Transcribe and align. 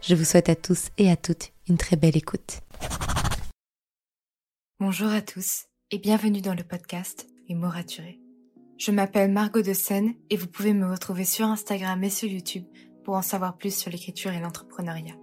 Je 0.00 0.14
vous 0.14 0.24
souhaite 0.24 0.48
à 0.48 0.54
tous 0.54 0.88
et 0.96 1.10
à 1.10 1.16
toutes 1.16 1.52
une 1.68 1.76
très 1.76 1.96
belle 1.96 2.16
écoute. 2.16 2.60
Bonjour 4.78 5.08
à 5.08 5.20
tous 5.20 5.66
et 5.90 5.98
bienvenue 5.98 6.40
dans 6.40 6.54
le 6.54 6.62
podcast 6.62 7.26
Les 7.48 7.54
mots. 7.54 7.68
Je 8.78 8.92
m'appelle 8.92 9.32
Margot 9.32 9.60
de 9.60 9.72
Seine 9.72 10.14
et 10.30 10.36
vous 10.36 10.46
pouvez 10.46 10.72
me 10.72 10.88
retrouver 10.88 11.24
sur 11.24 11.46
Instagram 11.46 12.02
et 12.04 12.10
sur 12.10 12.28
YouTube 12.28 12.64
pour 13.04 13.16
en 13.16 13.22
savoir 13.22 13.58
plus 13.58 13.74
sur 13.74 13.90
l'écriture 13.90 14.32
et 14.32 14.40
l'entrepreneuriat. 14.40 15.16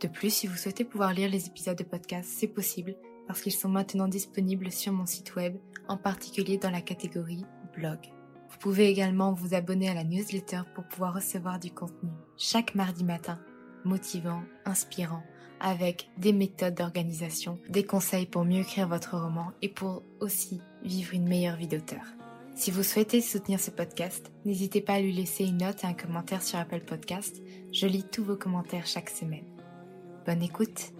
De 0.00 0.08
plus, 0.08 0.30
si 0.30 0.46
vous 0.46 0.56
souhaitez 0.56 0.84
pouvoir 0.84 1.12
lire 1.12 1.28
les 1.28 1.46
épisodes 1.46 1.76
de 1.76 1.84
podcast, 1.84 2.30
c'est 2.32 2.48
possible 2.48 2.96
parce 3.26 3.42
qu'ils 3.42 3.52
sont 3.52 3.68
maintenant 3.68 4.08
disponibles 4.08 4.72
sur 4.72 4.92
mon 4.92 5.04
site 5.04 5.36
web, 5.36 5.58
en 5.86 5.98
particulier 5.98 6.56
dans 6.56 6.70
la 6.70 6.80
catégorie 6.80 7.44
blog. 7.76 7.98
Vous 8.50 8.58
pouvez 8.58 8.88
également 8.88 9.34
vous 9.34 9.54
abonner 9.54 9.90
à 9.90 9.94
la 9.94 10.04
newsletter 10.04 10.62
pour 10.74 10.84
pouvoir 10.84 11.14
recevoir 11.14 11.58
du 11.58 11.70
contenu 11.70 12.10
chaque 12.38 12.74
mardi 12.74 13.04
matin, 13.04 13.38
motivant, 13.88 14.42
inspirant, 14.64 15.22
avec 15.60 16.08
des 16.18 16.32
méthodes 16.32 16.74
d'organisation, 16.74 17.58
des 17.68 17.82
conseils 17.82 18.26
pour 18.26 18.44
mieux 18.44 18.60
écrire 18.60 18.86
votre 18.86 19.18
roman 19.18 19.52
et 19.62 19.68
pour 19.68 20.02
aussi 20.20 20.60
vivre 20.84 21.14
une 21.14 21.26
meilleure 21.26 21.56
vie 21.56 21.66
d'auteur. 21.66 22.04
Si 22.54 22.70
vous 22.70 22.82
souhaitez 22.82 23.20
soutenir 23.20 23.60
ce 23.60 23.70
podcast, 23.70 24.32
n'hésitez 24.44 24.80
pas 24.80 24.94
à 24.94 25.00
lui 25.00 25.12
laisser 25.12 25.44
une 25.44 25.58
note 25.58 25.84
et 25.84 25.86
un 25.86 25.94
commentaire 25.94 26.42
sur 26.42 26.58
Apple 26.58 26.80
Podcast. 26.80 27.40
Je 27.72 27.86
lis 27.86 28.04
tous 28.04 28.24
vos 28.24 28.36
commentaires 28.36 28.86
chaque 28.86 29.10
semaine. 29.10 29.46
Bonne 30.26 30.42
écoute 30.42 30.92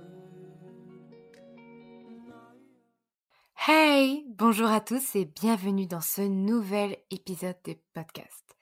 Hey 3.67 4.25
Bonjour 4.39 4.69
à 4.69 4.81
tous 4.81 5.17
et 5.17 5.25
bienvenue 5.25 5.87
dans 5.87 6.01
ce 6.01 6.23
nouvel 6.23 6.97
épisode 7.11 7.57
de 7.65 7.75
podcast. 7.93 8.57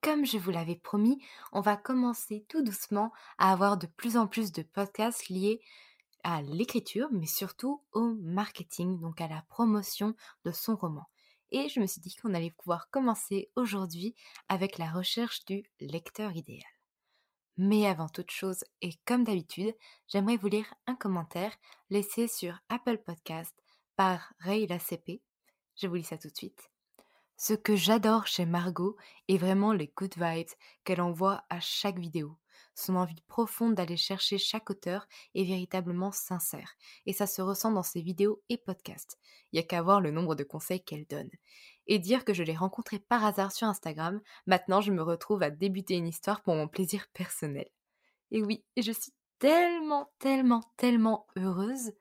Comme 0.00 0.24
je 0.24 0.38
vous 0.38 0.50
l'avais 0.50 0.76
promis, 0.76 1.20
on 1.52 1.60
va 1.60 1.76
commencer 1.76 2.44
tout 2.48 2.62
doucement 2.62 3.12
à 3.36 3.52
avoir 3.52 3.76
de 3.76 3.86
plus 3.86 4.16
en 4.16 4.28
plus 4.28 4.52
de 4.52 4.62
podcasts 4.62 5.28
liés 5.28 5.60
à 6.22 6.40
l'écriture, 6.42 7.08
mais 7.10 7.26
surtout 7.26 7.82
au 7.92 8.14
marketing, 8.20 9.00
donc 9.00 9.20
à 9.20 9.28
la 9.28 9.42
promotion 9.48 10.14
de 10.44 10.52
son 10.52 10.76
roman. 10.76 11.08
Et 11.50 11.68
je 11.68 11.80
me 11.80 11.86
suis 11.86 12.00
dit 12.00 12.14
qu'on 12.14 12.34
allait 12.34 12.50
pouvoir 12.50 12.90
commencer 12.90 13.50
aujourd'hui 13.56 14.14
avec 14.48 14.78
la 14.78 14.90
recherche 14.90 15.44
du 15.46 15.64
lecteur 15.80 16.32
idéal. 16.36 16.62
Mais 17.56 17.86
avant 17.86 18.08
toute 18.08 18.30
chose, 18.30 18.62
et 18.82 18.92
comme 19.04 19.24
d'habitude, 19.24 19.74
j'aimerais 20.06 20.36
vous 20.36 20.48
lire 20.48 20.72
un 20.86 20.94
commentaire 20.94 21.56
laissé 21.90 22.28
sur 22.28 22.56
Apple 22.68 22.98
Podcast 22.98 23.54
par 23.96 24.32
Ray 24.38 24.68
CP. 24.78 25.22
Je 25.74 25.88
vous 25.88 25.96
lis 25.96 26.04
ça 26.04 26.18
tout 26.18 26.28
de 26.28 26.36
suite. 26.36 26.70
Ce 27.40 27.54
que 27.54 27.76
j'adore 27.76 28.26
chez 28.26 28.46
Margot 28.46 28.96
est 29.28 29.36
vraiment 29.36 29.72
les 29.72 29.92
good 29.96 30.12
vibes 30.16 30.50
qu'elle 30.82 31.00
envoie 31.00 31.44
à 31.50 31.60
chaque 31.60 32.00
vidéo. 32.00 32.36
Son 32.74 32.96
envie 32.96 33.20
profonde 33.28 33.76
d'aller 33.76 33.96
chercher 33.96 34.38
chaque 34.38 34.70
auteur 34.70 35.06
est 35.36 35.44
véritablement 35.44 36.10
sincère, 36.10 36.74
et 37.06 37.12
ça 37.12 37.28
se 37.28 37.40
ressent 37.40 37.70
dans 37.70 37.84
ses 37.84 38.02
vidéos 38.02 38.42
et 38.48 38.56
podcasts. 38.56 39.20
Il 39.52 39.56
n'y 39.56 39.60
a 39.60 39.62
qu'à 39.62 39.82
voir 39.82 40.00
le 40.00 40.10
nombre 40.10 40.34
de 40.34 40.42
conseils 40.42 40.82
qu'elle 40.82 41.06
donne. 41.06 41.30
Et 41.86 42.00
dire 42.00 42.24
que 42.24 42.34
je 42.34 42.42
l'ai 42.42 42.56
rencontrée 42.56 42.98
par 42.98 43.24
hasard 43.24 43.52
sur 43.52 43.68
Instagram, 43.68 44.20
maintenant 44.48 44.80
je 44.80 44.90
me 44.90 45.02
retrouve 45.02 45.44
à 45.44 45.50
débuter 45.50 45.94
une 45.94 46.08
histoire 46.08 46.42
pour 46.42 46.56
mon 46.56 46.66
plaisir 46.66 47.06
personnel. 47.12 47.68
Et 48.32 48.42
oui, 48.42 48.64
je 48.76 48.90
suis 48.90 49.12
tellement, 49.38 50.10
tellement, 50.18 50.64
tellement 50.76 51.28
heureuse 51.36 51.92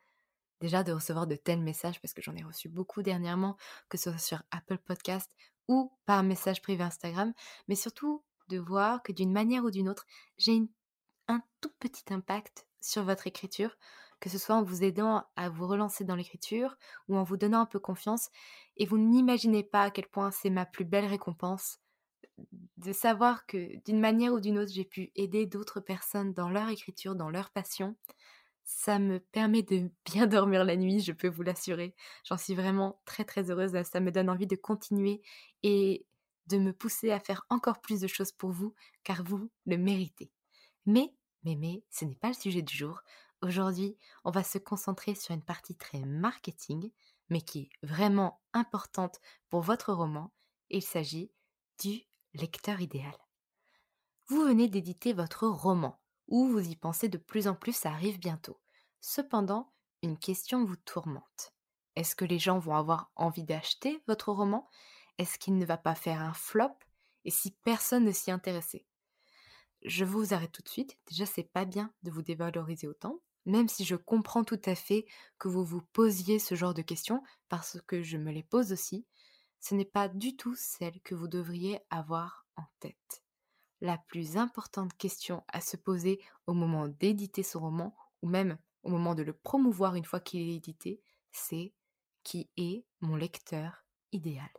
déjà 0.62 0.84
de 0.84 0.92
recevoir 0.92 1.28
de 1.28 1.36
tels 1.36 1.62
messages 1.62 2.02
parce 2.02 2.14
que 2.14 2.22
j'en 2.22 2.36
ai 2.36 2.44
reçu 2.44 2.70
beaucoup 2.70 3.04
dernièrement, 3.04 3.58
que 3.90 3.98
ce 3.98 4.10
soit 4.10 4.20
sur 4.20 4.44
Apple 4.52 4.78
Podcast 4.78 5.32
ou 5.68 5.92
par 6.06 6.24
message 6.24 6.62
privé 6.62 6.84
Instagram, 6.84 7.34
mais 7.68 7.76
surtout 7.76 8.24
de 8.50 8.58
voir 8.58 9.04
que 9.04 9.12
d'une 9.12 9.32
manière 9.32 9.64
ou 9.64 9.72
d'une 9.72 9.90
autre, 9.90 10.06
j'ai 10.38 10.62
un 11.28 11.42
tout 11.62 11.72
petit 11.80 12.14
impact 12.14 12.66
sur 12.80 13.04
votre 13.04 13.28
écriture, 13.28 13.76
que 14.20 14.30
ce 14.30 14.38
soit 14.38 14.56
en 14.56 14.64
vous 14.64 14.84
aidant 14.84 15.26
à 15.36 15.50
vous 15.50 15.68
relancer 15.68 16.04
dans 16.04 16.16
l'écriture 16.16 16.78
ou 17.08 17.18
en 17.18 17.24
vous 17.24 17.38
donnant 17.38 17.62
un 17.62 17.66
peu 17.66 17.80
confiance. 17.80 18.30
Et 18.78 18.86
vous 18.86 18.98
n'imaginez 18.98 19.64
pas 19.64 19.84
à 19.84 19.92
quel 19.92 20.08
point 20.08 20.32
c'est 20.32 20.50
ma 20.50 20.66
plus 20.66 20.86
belle 20.86 21.06
récompense 21.06 21.80
de 22.78 22.94
savoir 22.94 23.46
que 23.46 23.84
d'une 23.86 24.00
manière 24.00 24.34
ou 24.34 24.40
d'une 24.40 24.60
autre, 24.60 24.72
j'ai 24.72 24.86
pu 24.86 25.12
aider 25.16 25.46
d'autres 25.46 25.80
personnes 25.80 26.34
dans 26.34 26.50
leur 26.50 26.70
écriture, 26.70 27.16
dans 27.16 27.30
leur 27.30 27.50
passion. 27.50 27.96
Ça 28.70 29.00
me 29.00 29.20
permet 29.20 29.64
de 29.64 29.90
bien 30.06 30.28
dormir 30.28 30.66
la 30.66 30.76
nuit, 30.76 31.00
je 31.00 31.14
peux 31.14 31.30
vous 31.30 31.42
l'assurer. 31.42 31.96
J'en 32.26 32.38
suis 32.38 32.54
vraiment 32.54 33.02
très 33.06 33.24
très 33.24 33.50
heureuse. 33.50 33.82
Ça 33.84 34.02
me 34.02 34.12
donne 34.12 34.30
envie 34.30 34.46
de 34.46 34.58
continuer 34.58 35.22
et 35.64 36.06
de 36.48 36.58
me 36.58 36.74
pousser 36.74 37.12
à 37.12 37.20
faire 37.22 37.46
encore 37.50 37.80
plus 37.80 38.02
de 38.02 38.08
choses 38.08 38.34
pour 38.34 38.52
vous, 38.52 38.76
car 39.06 39.24
vous 39.24 39.50
le 39.66 39.78
méritez. 39.78 40.32
Mais, 40.86 41.16
mais, 41.44 41.56
mais, 41.56 41.84
ce 41.90 42.04
n'est 42.04 42.16
pas 42.16 42.28
le 42.28 42.34
sujet 42.34 42.62
du 42.62 42.76
jour. 42.76 43.02
Aujourd'hui, 43.42 43.98
on 44.26 44.32
va 44.32 44.44
se 44.44 44.58
concentrer 44.58 45.16
sur 45.16 45.34
une 45.34 45.44
partie 45.44 45.76
très 45.76 46.02
marketing, 46.02 46.92
mais 47.30 47.42
qui 47.42 47.60
est 47.62 47.88
vraiment 47.88 48.42
importante 48.52 49.22
pour 49.50 49.62
votre 49.62 49.94
roman. 49.94 50.34
Il 50.70 50.84
s'agit 50.84 51.32
du 51.80 52.02
lecteur 52.34 52.82
idéal. 52.82 53.16
Vous 54.28 54.44
venez 54.44 54.68
d'éditer 54.68 55.14
votre 55.14 55.48
roman 55.48 56.02
ou 56.28 56.48
vous 56.48 56.68
y 56.68 56.76
pensez 56.76 57.10
de 57.10 57.18
plus 57.18 57.48
en 57.48 57.56
plus, 57.56 57.76
ça 57.76 57.90
arrive 57.90 58.20
bientôt. 58.20 58.60
Cependant, 59.00 59.72
une 60.04 60.18
question 60.18 60.66
vous 60.66 60.76
tourmente. 60.76 61.54
Est-ce 61.96 62.16
que 62.16 62.26
les 62.26 62.40
gens 62.40 62.60
vont 62.60 62.76
avoir 62.76 63.12
envie 63.16 63.44
d'acheter 63.44 64.04
votre 64.08 64.32
roman? 64.32 64.70
Est-ce 65.18 65.40
qu'il 65.40 65.58
ne 65.58 65.66
va 65.66 65.78
pas 65.78 65.96
faire 65.96 66.22
un 66.22 66.34
flop? 66.34 66.74
Et 67.26 67.32
si 67.32 67.52
personne 67.64 68.06
ne 68.06 68.12
s'y 68.12 68.32
intéressait? 68.32 68.86
Je 69.84 70.06
vous 70.06 70.34
arrête 70.34 70.52
tout 70.52 70.62
de 70.62 70.70
suite. 70.70 70.98
Déjà, 71.08 71.26
c'est 71.26 71.52
pas 71.52 71.66
bien 71.66 71.92
de 72.04 72.12
vous 72.12 72.22
dévaloriser 72.22 72.88
autant, 72.88 73.20
même 73.46 73.70
si 73.70 73.86
je 73.86 73.96
comprends 73.96 74.44
tout 74.44 74.62
à 74.66 74.76
fait 74.76 75.06
que 75.40 75.48
vous 75.48 75.64
vous 75.64 75.82
posiez 75.94 76.40
ce 76.40 76.56
genre 76.56 76.74
de 76.74 76.82
questions, 76.82 77.24
parce 77.50 77.80
que 77.88 78.04
je 78.04 78.18
me 78.18 78.32
les 78.32 78.44
pose 78.44 78.72
aussi. 78.72 79.06
Ce 79.60 79.74
n'est 79.74 79.86
pas 79.86 80.08
du 80.08 80.36
tout 80.36 80.56
celle 80.56 81.00
que 81.02 81.16
vous 81.16 81.28
devriez 81.28 81.80
avoir 81.90 82.46
en 82.58 82.66
tête 82.80 83.24
la 83.82 83.98
plus 83.98 84.38
importante 84.38 84.94
question 84.98 85.44
à 85.48 85.62
se 85.62 85.78
poser 85.78 86.20
au 86.48 86.54
moment 86.54 86.88
d'éditer 86.88 87.44
son 87.44 87.60
roman, 87.60 87.96
ou 88.22 88.28
même 88.28 88.58
au 88.84 88.90
moment 88.90 89.16
de 89.16 89.24
le 89.24 89.34
promouvoir 89.34 89.96
une 89.96 90.06
fois 90.06 90.20
qu'il 90.20 90.42
est 90.42 90.56
édité, 90.56 91.02
c'est 91.32 91.74
qui 92.24 92.50
est 92.58 92.86
mon 93.02 93.16
lecteur 93.16 93.86
idéal 94.12 94.50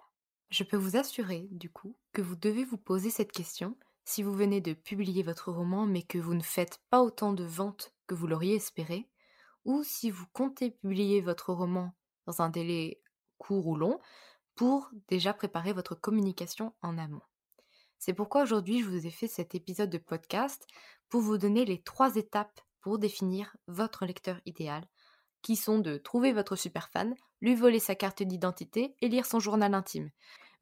Je 0.51 0.65
peux 0.65 0.77
vous 0.77 0.97
assurer, 0.97 1.49
du 1.51 1.71
coup, 1.71 1.97
que 2.13 2.23
vous 2.23 2.37
devez 2.37 2.65
vous 2.65 2.79
poser 2.79 3.11
cette 3.11 3.33
question 3.33 3.77
si 4.05 4.23
vous 4.23 4.33
venez 4.33 4.61
de 4.61 4.73
publier 4.73 5.23
votre 5.23 5.53
roman 5.53 5.85
mais 5.85 6.03
que 6.03 6.19
vous 6.19 6.35
ne 6.35 6.43
faites 6.43 6.81
pas 6.89 7.03
autant 7.03 7.33
de 7.33 7.45
ventes 7.45 7.93
que 8.07 8.15
vous 8.15 8.27
l'auriez 8.27 8.55
espéré, 8.55 9.09
ou 9.65 9.83
si 9.85 10.11
vous 10.11 10.25
comptez 10.33 10.71
publier 10.71 11.21
votre 11.21 11.53
roman 11.53 11.93
dans 12.27 12.41
un 12.41 12.49
délai 12.49 13.03
court 13.37 13.67
ou 13.67 13.77
long, 13.77 14.01
pour 14.55 14.91
déjà 15.09 15.35
préparer 15.35 15.73
votre 15.73 15.95
communication 15.95 16.75
en 16.81 16.97
amont. 16.97 17.21
C'est 17.99 18.15
pourquoi 18.15 18.43
aujourd'hui 18.43 18.81
je 18.81 18.89
vous 18.89 19.07
ai 19.07 19.11
fait 19.11 19.27
cet 19.27 19.55
épisode 19.55 19.91
de 19.91 19.99
podcast 19.99 20.67
pour 21.09 21.21
vous 21.21 21.37
donner 21.37 21.65
les 21.65 21.83
trois 21.83 22.15
étapes 22.15 22.61
pour 22.81 22.99
définir 22.99 23.57
votre 23.67 24.07
lecteur 24.07 24.41
idéal, 24.47 24.85
qui 25.43 25.57
sont 25.57 25.81
de 25.81 25.97
trouver 25.97 26.33
votre 26.33 26.55
super 26.55 26.89
fan, 26.91 27.15
lui 27.41 27.57
voler 27.57 27.81
sa 27.81 27.97
carte 27.97 28.23
d'identité 28.23 28.95
et 29.01 29.09
lire 29.09 29.27
son 29.27 29.41
journal 29.41 29.75
intime. 29.75 30.11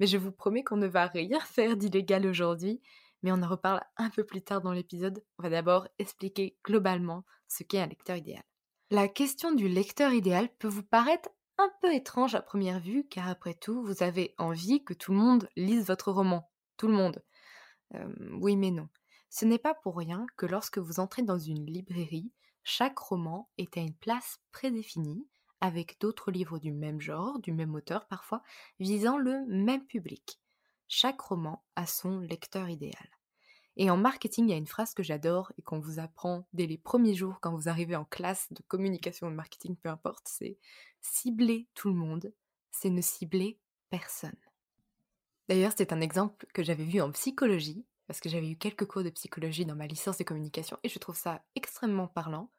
Mais 0.00 0.06
je 0.06 0.16
vous 0.16 0.32
promets 0.32 0.64
qu'on 0.64 0.78
ne 0.78 0.86
va 0.86 1.06
rien 1.06 1.40
faire 1.46 1.76
d'illégal 1.76 2.26
aujourd'hui, 2.26 2.80
mais 3.22 3.32
on 3.32 3.42
en 3.42 3.48
reparle 3.48 3.82
un 3.98 4.08
peu 4.08 4.24
plus 4.24 4.42
tard 4.42 4.62
dans 4.62 4.72
l'épisode. 4.72 5.22
On 5.38 5.42
va 5.42 5.50
d'abord 5.50 5.88
expliquer 5.98 6.56
globalement 6.64 7.24
ce 7.48 7.64
qu'est 7.64 7.80
un 7.80 7.86
lecteur 7.86 8.16
idéal. 8.16 8.44
La 8.90 9.08
question 9.08 9.52
du 9.52 9.68
lecteur 9.68 10.12
idéal 10.12 10.48
peut 10.58 10.68
vous 10.68 10.82
paraître 10.82 11.28
un 11.58 11.70
peu 11.80 11.92
étrange 11.92 12.34
à 12.34 12.40
première 12.40 12.80
vue, 12.80 13.06
car 13.08 13.28
après 13.28 13.54
tout, 13.54 13.82
vous 13.82 14.02
avez 14.02 14.34
envie 14.38 14.84
que 14.84 14.94
tout 14.94 15.12
le 15.12 15.18
monde 15.18 15.48
lise 15.56 15.86
votre 15.86 16.12
roman 16.12 16.48
tout 16.76 16.88
le 16.88 16.94
monde. 16.94 17.22
oui 18.40 18.56
mais 18.56 18.70
non. 18.70 18.88
Ce 19.30 19.44
n'est 19.44 19.58
pas 19.58 19.74
pour 19.74 19.96
rien 19.96 20.26
que 20.36 20.46
lorsque 20.46 20.78
vous 20.78 21.00
entrez 21.00 21.22
dans 21.22 21.38
une 21.38 21.66
librairie, 21.66 22.32
chaque 22.62 22.98
roman 22.98 23.48
est 23.58 23.76
à 23.76 23.80
une 23.80 23.94
place 23.94 24.38
prédéfinie, 24.50 25.26
avec 25.60 25.98
d'autres 26.00 26.30
livres 26.30 26.58
du 26.58 26.72
même 26.72 27.00
genre, 27.00 27.38
du 27.40 27.52
même 27.52 27.74
auteur 27.74 28.06
parfois, 28.06 28.42
visant 28.80 29.18
le 29.18 29.44
même 29.46 29.84
public. 29.86 30.40
Chaque 30.88 31.20
roman 31.20 31.64
a 31.76 31.86
son 31.86 32.20
lecteur 32.20 32.68
idéal. 32.68 33.08
Et 33.76 33.90
en 33.90 33.96
marketing, 33.96 34.46
il 34.46 34.50
y 34.50 34.54
a 34.54 34.58
une 34.58 34.66
phrase 34.66 34.94
que 34.94 35.02
j'adore 35.02 35.52
et 35.58 35.62
qu'on 35.62 35.80
vous 35.80 35.98
apprend 35.98 36.46
dès 36.54 36.66
les 36.66 36.78
premiers 36.78 37.14
jours 37.14 37.40
quand 37.40 37.54
vous 37.54 37.68
arrivez 37.68 37.96
en 37.96 38.06
classe 38.06 38.50
de 38.52 38.62
communication 38.62 39.26
ou 39.26 39.30
de 39.30 39.36
marketing, 39.36 39.76
peu 39.76 39.90
importe, 39.90 40.26
c'est 40.26 40.58
cibler 41.02 41.68
tout 41.74 41.88
le 41.88 41.94
monde, 41.94 42.32
c'est 42.70 42.90
ne 42.90 43.02
cibler 43.02 43.58
personne. 43.90 44.36
D'ailleurs, 45.48 45.72
c'est 45.76 45.92
un 45.92 46.00
exemple 46.00 46.46
que 46.54 46.62
j'avais 46.62 46.84
vu 46.84 47.00
en 47.00 47.10
psychologie, 47.12 47.84
parce 48.06 48.20
que 48.20 48.28
j'avais 48.28 48.50
eu 48.50 48.56
quelques 48.56 48.86
cours 48.86 49.04
de 49.04 49.10
psychologie 49.10 49.66
dans 49.66 49.76
ma 49.76 49.86
licence 49.86 50.18
de 50.18 50.24
communication, 50.24 50.78
et 50.82 50.88
je 50.88 50.98
trouve 50.98 51.16
ça 51.16 51.44
extrêmement 51.54 52.08
parlant. 52.08 52.50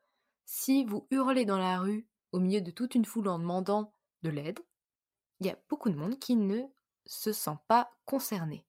Si 0.45 0.85
vous 0.85 1.07
hurlez 1.11 1.45
dans 1.45 1.57
la 1.57 1.79
rue 1.79 2.07
au 2.31 2.39
milieu 2.39 2.61
de 2.61 2.71
toute 2.71 2.95
une 2.95 3.05
foule 3.05 3.27
en 3.27 3.39
demandant 3.39 3.91
de 4.23 4.29
l'aide, 4.29 4.59
il 5.39 5.47
y 5.47 5.49
a 5.49 5.57
beaucoup 5.69 5.89
de 5.89 5.97
monde 5.97 6.17
qui 6.19 6.35
ne 6.35 6.63
se 7.05 7.31
sent 7.31 7.57
pas 7.67 7.91
concerné. 8.05 8.65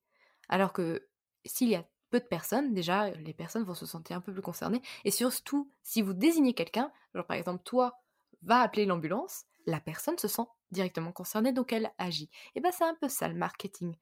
Alors 0.49 0.73
que 0.73 1.09
s'il 1.45 1.69
y 1.69 1.75
a 1.77 1.87
peu 2.11 2.21
de 2.21 2.25
personnes, 2.25 2.75
déjà, 2.75 3.11
les 3.11 3.35
personnes 3.35 3.65
vont 3.65 3.75
se 3.75 3.87
sentir 3.87 4.17
un 4.17 4.21
peu 4.21 4.33
plus 4.33 4.43
concernées. 4.43 4.83
Et 5.05 5.11
surtout, 5.11 5.71
si 5.83 6.03
vous 6.03 6.15
désignez 6.15 6.55
quelqu'un, 6.55 6.91
genre 7.15 7.27
par 7.27 7.37
exemple, 7.37 7.63
toi, 7.65 8.01
va 8.43 8.61
appeler 8.61 8.87
l'ambulance, 8.87 9.45
la 9.67 9.81
personne 9.81 10.19
se 10.19 10.29
sent 10.29 10.47
directement 10.71 11.13
concernée, 11.13 11.53
donc 11.53 11.73
elle 11.73 11.93
agit. 11.99 12.31
Et 12.55 12.61
bien 12.61 12.73
c'est 12.73 12.85
un 12.85 12.97
peu 13.01 13.09
ça 13.09 13.29
le 13.29 13.35
marketing. 13.35 13.97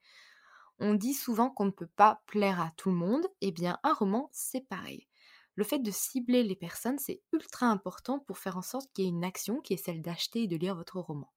On 0.79 0.93
dit 0.93 1.13
souvent 1.13 1.49
qu'on 1.49 1.65
ne 1.65 1.71
peut 1.71 1.89
pas 1.95 2.21
plaire 2.27 2.61
à 2.61 2.71
tout 2.77 2.89
le 2.89 2.95
monde, 2.95 3.25
et 3.41 3.51
bien 3.51 3.79
un 3.83 3.93
roman, 3.93 4.29
c'est 4.31 4.67
pareil. 4.67 5.07
Le 5.55 5.63
fait 5.63 5.79
de 5.79 5.89
cibler 5.89 6.43
les 6.43 6.55
personnes, 6.55 6.99
c'est 6.99 7.21
ultra 7.33 7.65
important 7.65 8.19
pour 8.19 8.37
faire 8.37 8.57
en 8.57 8.61
sorte 8.61 8.91
qu'il 8.93 9.05
y 9.05 9.07
ait 9.07 9.11
une 9.11 9.23
action 9.23 9.59
qui 9.59 9.73
est 9.73 9.83
celle 9.83 10.03
d'acheter 10.03 10.43
et 10.43 10.47
de 10.47 10.55
lire 10.55 10.75
votre 10.75 10.99
roman. 10.99 11.31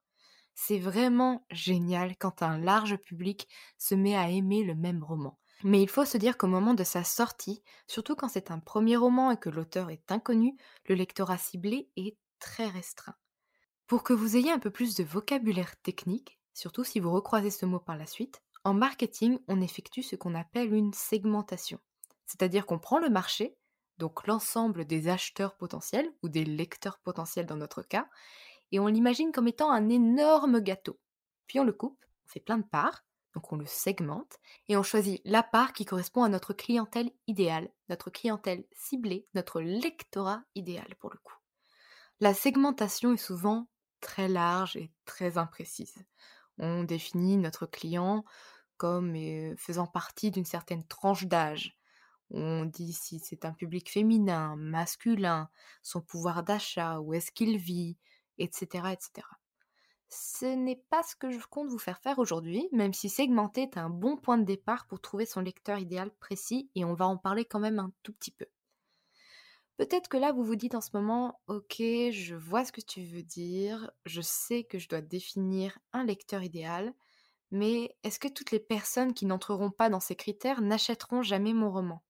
C'est 0.54 0.78
vraiment 0.78 1.46
génial 1.50 2.16
quand 2.18 2.42
un 2.42 2.58
large 2.58 2.96
public 2.98 3.48
se 3.78 3.94
met 3.94 4.14
à 4.14 4.28
aimer 4.28 4.62
le 4.62 4.74
même 4.74 5.02
roman. 5.02 5.38
Mais 5.62 5.82
il 5.82 5.88
faut 5.88 6.04
se 6.04 6.18
dire 6.18 6.36
qu'au 6.36 6.48
moment 6.48 6.74
de 6.74 6.84
sa 6.84 7.02
sortie, 7.02 7.62
surtout 7.86 8.14
quand 8.14 8.28
c'est 8.28 8.50
un 8.50 8.58
premier 8.58 8.96
roman 8.96 9.30
et 9.30 9.38
que 9.38 9.48
l'auteur 9.48 9.90
est 9.90 10.12
inconnu, 10.12 10.56
le 10.86 10.94
lectorat 10.94 11.38
ciblé 11.38 11.88
est 11.96 12.18
très 12.40 12.66
restreint. 12.68 13.16
Pour 13.90 14.04
que 14.04 14.12
vous 14.12 14.36
ayez 14.36 14.52
un 14.52 14.60
peu 14.60 14.70
plus 14.70 14.94
de 14.94 15.02
vocabulaire 15.02 15.74
technique, 15.82 16.38
surtout 16.54 16.84
si 16.84 17.00
vous 17.00 17.10
recroisez 17.10 17.50
ce 17.50 17.66
mot 17.66 17.80
par 17.80 17.96
la 17.96 18.06
suite, 18.06 18.40
en 18.62 18.72
marketing, 18.72 19.40
on 19.48 19.60
effectue 19.60 20.04
ce 20.04 20.14
qu'on 20.14 20.36
appelle 20.36 20.72
une 20.72 20.92
segmentation. 20.92 21.80
C'est-à-dire 22.24 22.66
qu'on 22.66 22.78
prend 22.78 23.00
le 23.00 23.10
marché, 23.10 23.56
donc 23.98 24.28
l'ensemble 24.28 24.84
des 24.84 25.08
acheteurs 25.08 25.56
potentiels, 25.56 26.08
ou 26.22 26.28
des 26.28 26.44
lecteurs 26.44 27.00
potentiels 27.00 27.46
dans 27.46 27.56
notre 27.56 27.82
cas, 27.82 28.08
et 28.70 28.78
on 28.78 28.86
l'imagine 28.86 29.32
comme 29.32 29.48
étant 29.48 29.72
un 29.72 29.88
énorme 29.88 30.60
gâteau. 30.60 31.00
Puis 31.48 31.58
on 31.58 31.64
le 31.64 31.72
coupe, 31.72 31.98
on 32.26 32.28
fait 32.28 32.38
plein 32.38 32.58
de 32.58 32.68
parts, 32.68 33.02
donc 33.34 33.52
on 33.52 33.56
le 33.56 33.66
segmente 33.66 34.38
et 34.68 34.76
on 34.76 34.84
choisit 34.84 35.20
la 35.24 35.42
part 35.42 35.72
qui 35.72 35.84
correspond 35.84 36.22
à 36.22 36.28
notre 36.28 36.52
clientèle 36.52 37.10
idéale, 37.26 37.68
notre 37.88 38.10
clientèle 38.10 38.64
ciblée, 38.70 39.26
notre 39.34 39.60
lectorat 39.60 40.44
idéal 40.54 40.94
pour 41.00 41.10
le 41.10 41.18
coup. 41.18 41.34
La 42.20 42.34
segmentation 42.34 43.14
est 43.14 43.16
souvent 43.16 43.66
très 44.00 44.28
large 44.28 44.76
et 44.76 44.90
très 45.04 45.38
imprécise. 45.38 46.04
On 46.58 46.84
définit 46.84 47.36
notre 47.36 47.66
client 47.66 48.24
comme 48.76 49.14
faisant 49.56 49.86
partie 49.86 50.30
d'une 50.30 50.44
certaine 50.44 50.86
tranche 50.86 51.26
d'âge. 51.26 51.76
On 52.30 52.64
dit 52.64 52.92
si 52.92 53.18
c'est 53.18 53.44
un 53.44 53.52
public 53.52 53.90
féminin, 53.90 54.56
masculin, 54.56 55.50
son 55.82 56.00
pouvoir 56.00 56.42
d'achat, 56.44 57.00
où 57.00 57.12
est-ce 57.12 57.32
qu'il 57.32 57.58
vit, 57.58 57.98
etc., 58.38 58.92
etc. 58.92 59.26
Ce 60.08 60.46
n'est 60.46 60.82
pas 60.90 61.02
ce 61.02 61.14
que 61.14 61.30
je 61.30 61.46
compte 61.46 61.68
vous 61.68 61.78
faire 61.78 62.00
faire 62.00 62.18
aujourd'hui, 62.18 62.68
même 62.72 62.92
si 62.92 63.08
segmenter 63.08 63.62
est 63.62 63.76
un 63.76 63.90
bon 63.90 64.16
point 64.16 64.38
de 64.38 64.44
départ 64.44 64.86
pour 64.86 65.00
trouver 65.00 65.26
son 65.26 65.40
lecteur 65.40 65.78
idéal 65.78 66.10
précis, 66.20 66.70
et 66.74 66.84
on 66.84 66.94
va 66.94 67.06
en 67.06 67.16
parler 67.16 67.44
quand 67.44 67.60
même 67.60 67.78
un 67.78 67.92
tout 68.02 68.12
petit 68.12 68.32
peu. 68.32 68.46
Peut-être 69.80 70.06
que 70.08 70.16
là, 70.16 70.30
vous 70.32 70.44
vous 70.44 70.54
dites 70.54 70.76
en 70.76 70.80
ce 70.80 70.90
moment, 70.94 71.40
ok, 71.48 71.76
je 71.78 72.34
vois 72.36 72.64
ce 72.64 72.70
que 72.72 72.80
tu 72.80 73.02
veux 73.02 73.22
dire, 73.24 73.90
je 74.04 74.20
sais 74.20 74.62
que 74.64 74.78
je 74.78 74.88
dois 74.88 75.00
définir 75.00 75.76
un 75.92 76.04
lecteur 76.04 76.42
idéal, 76.44 76.94
mais 77.52 77.96
est-ce 78.04 78.18
que 78.20 78.28
toutes 78.28 78.50
les 78.52 78.60
personnes 78.60 79.14
qui 79.14 79.26
n'entreront 79.26 79.70
pas 79.70 79.90
dans 79.90 80.00
ces 80.00 80.16
critères 80.16 80.62
n'achèteront 80.62 81.22
jamais 81.22 81.54
mon 81.54 81.70
roman? 81.72 82.02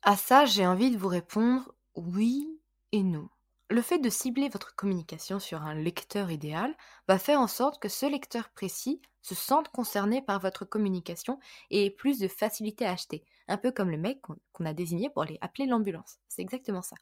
À 0.00 0.16
ça, 0.16 0.46
j'ai 0.46 0.66
envie 0.66 0.90
de 0.90 0.96
vous 0.96 1.08
répondre 1.08 1.74
oui 1.96 2.62
et 2.92 3.02
non. 3.02 3.28
Le 3.68 3.82
fait 3.82 3.98
de 3.98 4.10
cibler 4.10 4.48
votre 4.48 4.76
communication 4.76 5.40
sur 5.40 5.62
un 5.62 5.74
lecteur 5.74 6.30
idéal 6.30 6.72
va 7.08 7.18
faire 7.18 7.40
en 7.40 7.48
sorte 7.48 7.82
que 7.82 7.88
ce 7.88 8.06
lecteur 8.06 8.48
précis 8.50 9.02
se 9.22 9.34
sente 9.34 9.70
concerné 9.70 10.22
par 10.22 10.38
votre 10.38 10.64
communication 10.64 11.40
et 11.70 11.86
ait 11.86 11.90
plus 11.90 12.20
de 12.20 12.28
facilité 12.28 12.86
à 12.86 12.92
acheter. 12.92 13.24
Un 13.48 13.56
peu 13.56 13.72
comme 13.72 13.90
le 13.90 13.98
mec 13.98 14.22
qu'on 14.52 14.64
a 14.66 14.72
désigné 14.72 15.10
pour 15.10 15.22
aller 15.22 15.38
appeler 15.40 15.66
l'ambulance. 15.66 16.18
C'est 16.28 16.42
exactement 16.42 16.82
ça. 16.82 16.94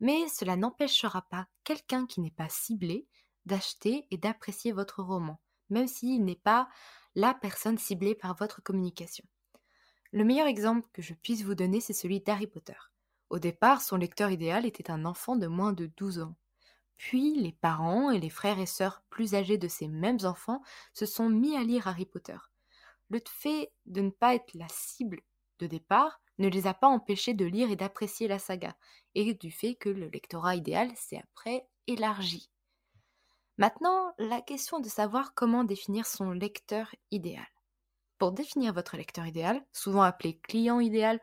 Mais 0.00 0.26
cela 0.26 0.56
n'empêchera 0.56 1.22
pas 1.22 1.46
quelqu'un 1.62 2.04
qui 2.04 2.20
n'est 2.20 2.32
pas 2.32 2.48
ciblé 2.48 3.06
d'acheter 3.46 4.08
et 4.10 4.16
d'apprécier 4.16 4.72
votre 4.72 5.04
roman, 5.04 5.38
même 5.70 5.86
s'il 5.86 6.24
n'est 6.24 6.34
pas 6.34 6.68
la 7.14 7.32
personne 7.32 7.78
ciblée 7.78 8.16
par 8.16 8.34
votre 8.34 8.60
communication. 8.60 9.24
Le 10.10 10.24
meilleur 10.24 10.48
exemple 10.48 10.88
que 10.92 11.02
je 11.02 11.14
puisse 11.14 11.42
vous 11.42 11.54
donner, 11.54 11.80
c'est 11.80 11.92
celui 11.92 12.18
d'Harry 12.20 12.48
Potter. 12.48 12.74
Au 13.30 13.38
départ, 13.38 13.82
son 13.82 13.96
lecteur 13.96 14.30
idéal 14.30 14.64
était 14.64 14.90
un 14.90 15.04
enfant 15.04 15.36
de 15.36 15.46
moins 15.46 15.72
de 15.72 15.86
12 15.96 16.20
ans. 16.20 16.34
Puis 16.96 17.34
les 17.34 17.52
parents 17.52 18.10
et 18.10 18.18
les 18.18 18.30
frères 18.30 18.58
et 18.58 18.66
sœurs 18.66 19.02
plus 19.10 19.34
âgés 19.34 19.58
de 19.58 19.68
ces 19.68 19.88
mêmes 19.88 20.18
enfants 20.24 20.62
se 20.92 21.06
sont 21.06 21.28
mis 21.28 21.56
à 21.56 21.62
lire 21.62 21.86
Harry 21.86 22.06
Potter. 22.06 22.38
Le 23.10 23.20
fait 23.26 23.72
de 23.86 24.00
ne 24.00 24.10
pas 24.10 24.34
être 24.34 24.54
la 24.54 24.68
cible 24.68 25.20
de 25.58 25.66
départ 25.66 26.20
ne 26.38 26.48
les 26.48 26.66
a 26.66 26.74
pas 26.74 26.88
empêchés 26.88 27.34
de 27.34 27.44
lire 27.44 27.70
et 27.70 27.76
d'apprécier 27.76 28.28
la 28.28 28.38
saga, 28.38 28.76
et 29.14 29.34
du 29.34 29.50
fait 29.50 29.74
que 29.74 29.88
le 29.88 30.08
lectorat 30.08 30.56
idéal 30.56 30.90
s'est 30.96 31.18
après 31.18 31.66
élargi. 31.86 32.50
Maintenant, 33.56 34.14
la 34.18 34.40
question 34.40 34.78
de 34.78 34.88
savoir 34.88 35.34
comment 35.34 35.64
définir 35.64 36.06
son 36.06 36.30
lecteur 36.30 36.94
idéal. 37.10 37.46
Pour 38.18 38.32
définir 38.32 38.72
votre 38.72 38.96
lecteur 38.96 39.26
idéal, 39.26 39.64
souvent 39.72 40.02
appelé 40.02 40.38
client 40.38 40.78
idéal 40.78 41.20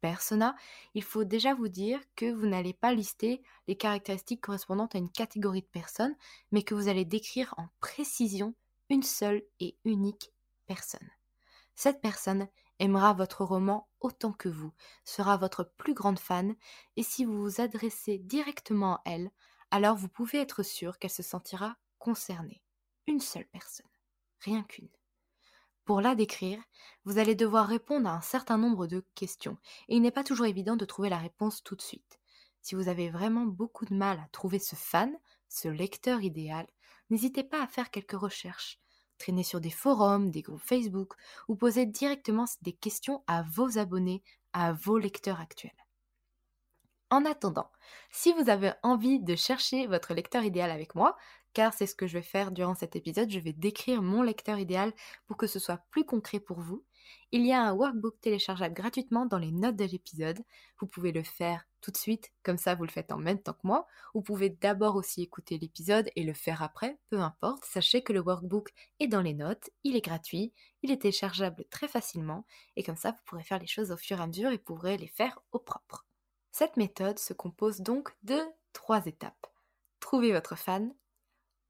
persona, 0.00 0.54
il 0.94 1.02
faut 1.02 1.24
déjà 1.24 1.54
vous 1.54 1.68
dire 1.68 2.00
que 2.16 2.30
vous 2.32 2.46
n'allez 2.46 2.74
pas 2.74 2.92
lister 2.92 3.42
les 3.68 3.76
caractéristiques 3.76 4.42
correspondantes 4.42 4.94
à 4.94 4.98
une 4.98 5.10
catégorie 5.10 5.62
de 5.62 5.66
personnes, 5.66 6.14
mais 6.52 6.62
que 6.62 6.74
vous 6.74 6.88
allez 6.88 7.04
décrire 7.04 7.54
en 7.56 7.68
précision 7.80 8.54
une 8.90 9.02
seule 9.02 9.42
et 9.60 9.76
unique 9.84 10.30
personne. 10.66 11.08
Cette 11.74 12.00
personne 12.00 12.48
aimera 12.78 13.12
votre 13.14 13.44
roman 13.44 13.88
autant 14.00 14.32
que 14.32 14.48
vous, 14.48 14.72
sera 15.04 15.36
votre 15.36 15.64
plus 15.64 15.94
grande 15.94 16.18
fan, 16.18 16.54
et 16.96 17.02
si 17.02 17.24
vous 17.24 17.40
vous 17.40 17.60
adressez 17.60 18.18
directement 18.18 18.96
à 18.96 19.02
elle, 19.06 19.30
alors 19.70 19.96
vous 19.96 20.08
pouvez 20.08 20.38
être 20.38 20.62
sûr 20.62 20.98
qu'elle 20.98 21.10
se 21.10 21.22
sentira 21.22 21.76
concernée. 21.98 22.62
Une 23.06 23.20
seule 23.20 23.46
personne, 23.46 23.90
rien 24.40 24.62
qu'une. 24.62 24.88
Pour 25.84 26.00
la 26.00 26.14
décrire, 26.14 26.62
vous 27.04 27.18
allez 27.18 27.34
devoir 27.34 27.68
répondre 27.68 28.08
à 28.08 28.14
un 28.14 28.20
certain 28.22 28.56
nombre 28.56 28.86
de 28.86 29.04
questions, 29.14 29.58
et 29.88 29.96
il 29.96 30.00
n'est 30.00 30.10
pas 30.10 30.24
toujours 30.24 30.46
évident 30.46 30.76
de 30.76 30.86
trouver 30.86 31.10
la 31.10 31.18
réponse 31.18 31.62
tout 31.62 31.76
de 31.76 31.82
suite. 31.82 32.18
Si 32.62 32.74
vous 32.74 32.88
avez 32.88 33.10
vraiment 33.10 33.44
beaucoup 33.44 33.84
de 33.84 33.94
mal 33.94 34.18
à 34.18 34.28
trouver 34.32 34.58
ce 34.58 34.76
fan, 34.76 35.14
ce 35.50 35.68
lecteur 35.68 36.22
idéal, 36.22 36.66
n'hésitez 37.10 37.44
pas 37.44 37.62
à 37.62 37.66
faire 37.66 37.90
quelques 37.90 38.18
recherches. 38.18 38.80
Traînez 39.18 39.42
sur 39.42 39.60
des 39.60 39.70
forums, 39.70 40.30
des 40.30 40.40
groupes 40.40 40.62
Facebook, 40.62 41.12
ou 41.48 41.54
posez 41.54 41.84
directement 41.84 42.46
des 42.62 42.72
questions 42.72 43.22
à 43.26 43.42
vos 43.42 43.76
abonnés, 43.76 44.22
à 44.54 44.72
vos 44.72 44.96
lecteurs 44.96 45.40
actuels. 45.40 45.84
En 47.10 47.26
attendant, 47.26 47.70
si 48.10 48.32
vous 48.32 48.48
avez 48.48 48.72
envie 48.82 49.20
de 49.20 49.36
chercher 49.36 49.86
votre 49.86 50.14
lecteur 50.14 50.42
idéal 50.44 50.70
avec 50.70 50.94
moi, 50.94 51.16
car 51.54 51.72
c'est 51.72 51.86
ce 51.86 51.94
que 51.94 52.06
je 52.06 52.18
vais 52.18 52.22
faire 52.22 52.52
durant 52.52 52.74
cet 52.74 52.96
épisode, 52.96 53.30
je 53.30 53.38
vais 53.38 53.52
décrire 53.52 54.02
mon 54.02 54.22
lecteur 54.22 54.58
idéal 54.58 54.92
pour 55.26 55.36
que 55.36 55.46
ce 55.46 55.58
soit 55.58 55.80
plus 55.90 56.04
concret 56.04 56.40
pour 56.40 56.60
vous. 56.60 56.84
Il 57.32 57.46
y 57.46 57.52
a 57.52 57.62
un 57.62 57.72
workbook 57.72 58.20
téléchargeable 58.20 58.74
gratuitement 58.74 59.26
dans 59.26 59.38
les 59.38 59.52
notes 59.52 59.76
de 59.76 59.84
l'épisode. 59.84 60.40
Vous 60.78 60.86
pouvez 60.86 61.12
le 61.12 61.22
faire 61.22 61.66
tout 61.80 61.90
de 61.90 61.96
suite, 61.96 62.32
comme 62.42 62.56
ça 62.56 62.74
vous 62.74 62.84
le 62.84 62.90
faites 62.90 63.12
en 63.12 63.18
même 63.18 63.40
temps 63.40 63.52
que 63.52 63.66
moi. 63.66 63.86
Vous 64.14 64.22
pouvez 64.22 64.50
d'abord 64.50 64.96
aussi 64.96 65.22
écouter 65.22 65.58
l'épisode 65.58 66.10
et 66.16 66.22
le 66.22 66.32
faire 66.32 66.62
après, 66.62 66.98
peu 67.10 67.20
importe. 67.20 67.64
Sachez 67.64 68.02
que 68.02 68.12
le 68.12 68.20
workbook 68.20 68.70
est 69.00 69.06
dans 69.06 69.20
les 69.20 69.34
notes, 69.34 69.70
il 69.84 69.96
est 69.96 70.04
gratuit, 70.04 70.52
il 70.82 70.90
est 70.90 71.02
téléchargeable 71.02 71.64
très 71.70 71.88
facilement 71.88 72.46
et 72.76 72.82
comme 72.82 72.96
ça 72.96 73.10
vous 73.10 73.22
pourrez 73.26 73.42
faire 73.42 73.58
les 73.58 73.66
choses 73.66 73.90
au 73.90 73.96
fur 73.96 74.18
et 74.18 74.22
à 74.22 74.26
mesure 74.26 74.50
et 74.50 74.58
pourrez 74.58 74.96
les 74.96 75.08
faire 75.08 75.40
au 75.52 75.58
propre. 75.58 76.06
Cette 76.52 76.76
méthode 76.76 77.18
se 77.18 77.32
compose 77.32 77.80
donc 77.80 78.16
de 78.22 78.38
trois 78.72 79.04
étapes. 79.06 79.46
Trouver 80.00 80.32
votre 80.32 80.56
fan, 80.56 80.94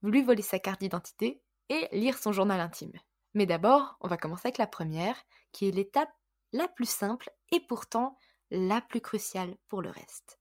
lui 0.09 0.23
voler 0.23 0.41
sa 0.41 0.59
carte 0.59 0.81
d'identité 0.81 1.41
et 1.69 1.87
lire 1.91 2.17
son 2.17 2.31
journal 2.31 2.59
intime. 2.59 2.93
Mais 3.33 3.45
d'abord, 3.45 3.97
on 4.01 4.07
va 4.07 4.17
commencer 4.17 4.47
avec 4.47 4.57
la 4.57 4.67
première, 4.67 5.17
qui 5.51 5.67
est 5.67 5.71
l'étape 5.71 6.11
la 6.53 6.67
plus 6.67 6.89
simple 6.89 7.29
et 7.51 7.59
pourtant 7.59 8.17
la 8.51 8.81
plus 8.81 9.01
cruciale 9.01 9.55
pour 9.67 9.81
le 9.81 9.89
reste. 9.89 10.39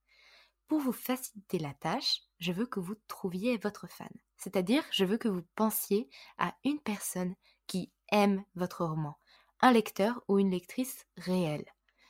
Pour 0.68 0.80
vous 0.80 0.92
faciliter 0.92 1.58
la 1.58 1.74
tâche, 1.74 2.22
je 2.38 2.52
veux 2.52 2.66
que 2.66 2.80
vous 2.80 2.94
trouviez 3.08 3.58
votre 3.58 3.86
fan. 3.86 4.08
C'est-à-dire, 4.36 4.84
je 4.90 5.04
veux 5.04 5.18
que 5.18 5.28
vous 5.28 5.44
pensiez 5.54 6.08
à 6.38 6.54
une 6.64 6.80
personne 6.80 7.34
qui 7.66 7.92
aime 8.12 8.44
votre 8.54 8.84
roman, 8.84 9.18
un 9.60 9.72
lecteur 9.72 10.22
ou 10.28 10.38
une 10.38 10.50
lectrice 10.50 11.06
réelle. 11.16 11.64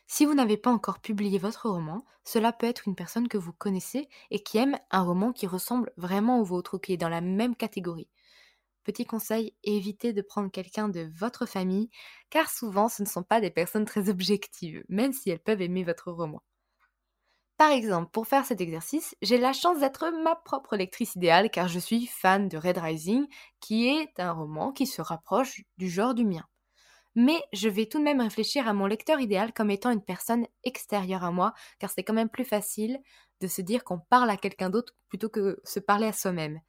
Si 0.06 0.24
vous 0.24 0.32
n'avez 0.34 0.56
pas 0.56 0.70
encore 0.70 1.00
publié 1.00 1.38
votre 1.38 1.68
roman, 1.68 2.04
cela 2.24 2.52
peut 2.54 2.66
être 2.66 2.88
une 2.88 2.94
personne 2.94 3.28
que 3.28 3.36
vous 3.38 3.52
connaissez 3.52 4.08
et 4.30 4.42
qui 4.42 4.56
aime 4.58 4.78
un 4.90 5.02
roman 5.02 5.32
qui 5.32 5.46
ressemble 5.46 5.92
vraiment 5.98 6.40
au 6.40 6.44
vôtre 6.44 6.74
ou 6.74 6.78
qui 6.78 6.92
est 6.94 6.98
dans 6.98 7.08
la 7.10 7.20
même 7.20 7.54
catégorie. 7.56 8.08
Petit 8.84 9.06
conseil, 9.06 9.56
évitez 9.64 10.12
de 10.14 10.22
prendre 10.22 10.50
quelqu'un 10.50 10.88
de 10.88 11.10
votre 11.16 11.46
famille, 11.46 11.90
car 12.30 12.50
souvent 12.50 12.88
ce 12.88 13.02
ne 13.02 13.08
sont 13.08 13.24
pas 13.24 13.40
des 13.40 13.50
personnes 13.50 13.86
très 13.86 14.08
objectives, 14.10 14.84
même 14.88 15.12
si 15.12 15.30
elles 15.30 15.42
peuvent 15.42 15.62
aimer 15.62 15.84
votre 15.84 16.12
roman. 16.12 16.42
Par 17.56 17.72
exemple, 17.72 18.10
pour 18.12 18.28
faire 18.28 18.46
cet 18.46 18.60
exercice, 18.60 19.16
j'ai 19.20 19.38
la 19.38 19.52
chance 19.52 19.80
d'être 19.80 20.08
ma 20.22 20.36
propre 20.36 20.76
lectrice 20.76 21.16
idéale 21.16 21.50
car 21.50 21.66
je 21.66 21.80
suis 21.80 22.06
fan 22.06 22.48
de 22.48 22.56
Red 22.56 22.78
Rising, 22.78 23.26
qui 23.60 23.88
est 23.88 24.20
un 24.20 24.30
roman 24.32 24.70
qui 24.72 24.86
se 24.86 25.02
rapproche 25.02 25.62
du 25.76 25.88
genre 25.90 26.14
du 26.14 26.24
mien. 26.24 26.44
Mais 27.14 27.40
je 27.52 27.68
vais 27.68 27.86
tout 27.86 27.98
de 27.98 28.04
même 28.04 28.20
réfléchir 28.20 28.66
à 28.66 28.72
mon 28.72 28.86
lecteur 28.86 29.20
idéal 29.20 29.52
comme 29.52 29.70
étant 29.70 29.90
une 29.90 30.04
personne 30.04 30.46
extérieure 30.64 31.24
à 31.24 31.30
moi, 31.30 31.54
car 31.78 31.90
c'est 31.90 32.02
quand 32.02 32.14
même 32.14 32.28
plus 32.28 32.44
facile 32.44 33.00
de 33.40 33.46
se 33.46 33.62
dire 33.62 33.84
qu'on 33.84 34.00
parle 34.00 34.30
à 34.30 34.36
quelqu'un 34.36 34.70
d'autre 34.70 34.94
plutôt 35.08 35.28
que 35.28 35.60
se 35.64 35.78
parler 35.78 36.06
à 36.06 36.12
soi-même. 36.12 36.60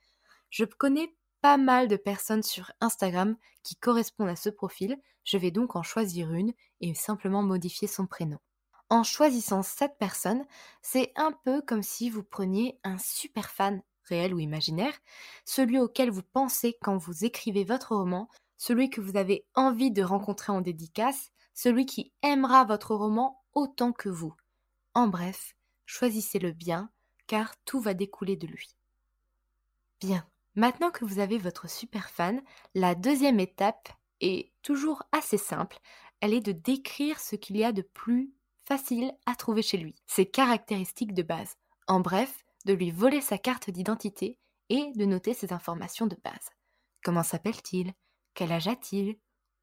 Je 0.50 0.66
connais 0.66 1.16
pas 1.42 1.58
mal 1.58 1.88
de 1.88 1.96
personnes 1.96 2.44
sur 2.44 2.72
Instagram 2.80 3.38
qui 3.64 3.76
correspondent 3.76 4.30
à 4.30 4.36
ce 4.36 4.50
profil, 4.50 4.98
je 5.24 5.38
vais 5.38 5.52
donc 5.52 5.76
en 5.76 5.84
choisir 5.84 6.32
une 6.32 6.54
et 6.82 6.94
simplement 6.94 7.44
modifier 7.44 7.88
son 7.88 8.08
prénom. 8.08 8.40
En 8.90 9.04
choisissant 9.04 9.64
cette 9.64 9.98
personne, 9.98 10.46
c'est 10.82 11.12
un 11.16 11.32
peu 11.32 11.62
comme 11.62 11.84
si 11.84 12.10
vous 12.10 12.24
preniez 12.24 12.80
un 12.84 12.98
super 13.00 13.50
fan, 13.50 13.82
réel 14.04 14.34
ou 14.34 14.40
imaginaire, 14.40 14.94
celui 15.44 15.80
auquel 15.80 16.12
vous 16.12 16.22
pensez 16.22 16.78
quand 16.82 16.98
vous 16.98 17.26
écrivez 17.26 17.64
votre 17.64 17.96
roman, 17.96 18.30
celui 18.58 18.90
que 18.90 19.02
vous 19.02 19.18
avez 19.18 19.46
envie 19.56 19.92
de 19.92 20.04
rencontrer 20.04 20.52
en 20.52 20.62
dédicace, 20.62 21.32
celui 21.54 21.86
qui 21.86 22.12
aimera 22.22 22.66
votre 22.66 22.96
roman 22.96 23.44
autant 23.54 23.92
que 23.92 24.10
vous. 24.10 24.34
En 24.94 25.08
bref, 25.08 25.56
choisissez-le 25.86 26.52
bien, 26.52 26.90
car 27.28 27.56
tout 27.66 27.80
va 27.80 27.94
découler 27.94 28.36
de 28.36 28.48
lui. 28.48 28.76
Bien, 30.02 30.28
maintenant 30.56 30.92
que 30.92 31.06
vous 31.06 31.20
avez 31.20 31.38
votre 31.38 31.70
super 31.70 32.10
fan, 32.10 32.42
la 32.74 32.96
deuxième 32.96 33.40
étape 33.40 33.90
est 34.22 34.52
toujours 34.62 35.04
assez 35.12 35.38
simple, 35.38 35.80
elle 36.22 36.34
est 36.34 36.42
de 36.42 36.52
décrire 36.52 37.20
ce 37.20 37.36
qu'il 37.36 37.58
y 37.58 37.64
a 37.64 37.72
de 37.72 37.82
plus 37.82 38.34
facile 38.64 39.14
à 39.26 39.36
trouver 39.36 39.62
chez 39.62 39.78
lui, 39.78 39.96
ses 40.08 40.26
caractéristiques 40.26 41.14
de 41.14 41.24
base. 41.24 41.56
En 41.88 42.00
bref, 42.00 42.44
de 42.66 42.74
lui 42.74 42.92
voler 42.92 43.22
sa 43.22 43.38
carte 43.38 43.70
d'identité 43.70 44.40
et 44.70 44.92
de 44.96 45.06
noter 45.06 45.34
ses 45.34 45.54
informations 45.54 46.08
de 46.08 46.18
base. 46.24 46.50
Comment 47.04 47.24
s'appelle-t-il? 47.24 47.94
Quel 48.36 48.52
âge 48.52 48.68
a-t-il? 48.68 49.18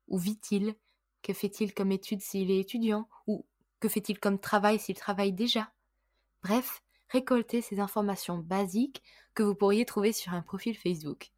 Où 0.08 0.18
vit-il? 0.18 0.74
Que 1.22 1.32
fait-il 1.32 1.74
comme 1.74 1.92
étude 1.92 2.22
s'il 2.22 2.50
est 2.50 2.58
étudiant? 2.58 3.08
Ou 3.26 3.46
que 3.78 3.88
fait-il 3.88 4.18
comme 4.18 4.40
travail 4.40 4.78
s'il 4.78 4.96
travaille 4.96 5.32
déjà? 5.32 5.70
Bref, 6.42 6.82
récoltez 7.10 7.60
ces 7.60 7.78
informations 7.78 8.38
basiques 8.38 9.02
que 9.34 9.42
vous 9.42 9.54
pourriez 9.54 9.84
trouver 9.84 10.12
sur 10.12 10.32
un 10.32 10.42
profil 10.42 10.76
Facebook. 10.76 11.30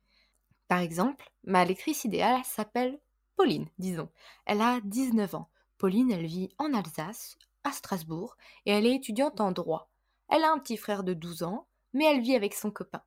Par 0.69 0.79
exemple, 0.79 1.31
ma 1.43 1.65
lectrice 1.65 2.05
idéale 2.05 2.45
s'appelle 2.45 2.99
Pauline, 3.37 3.69
disons. 3.79 4.09
Elle 4.47 4.63
a 4.63 4.81
19 4.83 5.35
ans. 5.35 5.51
Pauline, 5.77 6.13
elle 6.13 6.27
vit 6.27 6.51
en 6.59 6.73
Alsace, 6.73 7.37
à 7.65 7.73
Strasbourg 7.73 8.37
et 8.65 8.71
elle 8.71 8.87
est 8.87 8.95
étudiante 8.95 9.41
en 9.41 9.51
droit. 9.51 9.91
Elle 10.29 10.45
a 10.45 10.53
un 10.53 10.59
petit 10.59 10.77
frère 10.77 11.03
de 11.03 11.15
12 11.15 11.43
ans, 11.43 11.67
mais 11.93 12.05
elle 12.05 12.23
vit 12.23 12.37
avec 12.37 12.55
son 12.55 12.71
copain. 12.71 13.03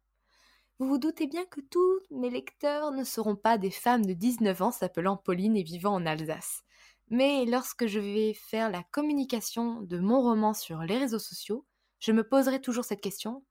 Vous 0.79 0.87
vous 0.87 0.99
doutez 0.99 1.25
bien 1.25 1.43
que 1.45 1.59
tous 1.59 2.01
mes 2.11 2.29
lecteurs 2.29 2.91
ne 2.91 3.03
seront 3.03 3.35
pas 3.35 3.57
des 3.57 3.71
femmes 3.71 4.05
de 4.05 4.13
19 4.13 4.61
ans 4.61 4.71
s'appelant 4.71 5.17
Pauline 5.17 5.57
et 5.57 5.63
vivant 5.63 5.95
en 5.95 6.05
Alsace. 6.05 6.63
Mais 7.09 7.45
lorsque 7.45 7.87
je 7.87 7.99
vais 7.99 8.35
faire 8.35 8.69
la 8.69 8.83
communication 8.83 9.81
de 9.81 9.97
mon 9.97 10.21
roman 10.21 10.53
sur 10.53 10.83
les 10.83 10.99
réseaux 10.99 11.17
sociaux, 11.17 11.65
je 11.99 12.11
me 12.11 12.23
poserai 12.23 12.61
toujours 12.61 12.85
cette 12.85 13.01
question. 13.01 13.43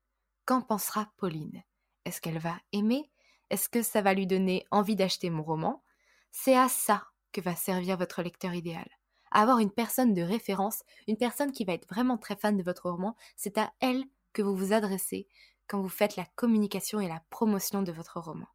Qu'en 0.45 0.63
pensera 0.63 1.11
Pauline? 1.17 1.65
Est-ce 2.05 2.21
qu'elle 2.21 2.39
va 2.39 2.55
aimer? 2.71 3.11
Est-ce 3.51 3.69
que 3.69 3.83
ça 3.83 4.03
va 4.03 4.15
lui 4.15 4.29
donner 4.29 4.65
envie 4.71 4.95
d'acheter 4.95 5.29
mon 5.29 5.43
roman? 5.43 5.83
C'est 6.31 6.57
à 6.57 6.69
ça 6.69 7.09
que 7.33 7.41
va 7.41 7.57
servir 7.57 7.97
votre 7.97 8.23
lecteur 8.23 8.55
idéal. 8.55 8.89
Avoir 9.33 9.59
une 9.59 9.73
personne 9.73 10.15
de 10.15 10.23
référence, 10.23 10.85
une 11.09 11.17
personne 11.17 11.51
qui 11.51 11.65
va 11.65 11.73
être 11.73 11.89
vraiment 11.89 12.19
très 12.19 12.37
fan 12.37 12.57
de 12.57 12.63
votre 12.63 12.89
roman, 12.89 13.17
c'est 13.35 13.59
à 13.59 13.73
elle 13.81 14.05
que 14.33 14.43
vous 14.43 14.55
vous 14.55 14.73
adressez 14.73 15.27
quand 15.67 15.81
vous 15.81 15.89
faites 15.89 16.17
la 16.17 16.27
communication 16.35 17.01
et 17.01 17.09
la 17.09 17.23
promotion 17.31 17.83
de 17.83 17.93
votre 17.93 18.21
roman. 18.21 18.47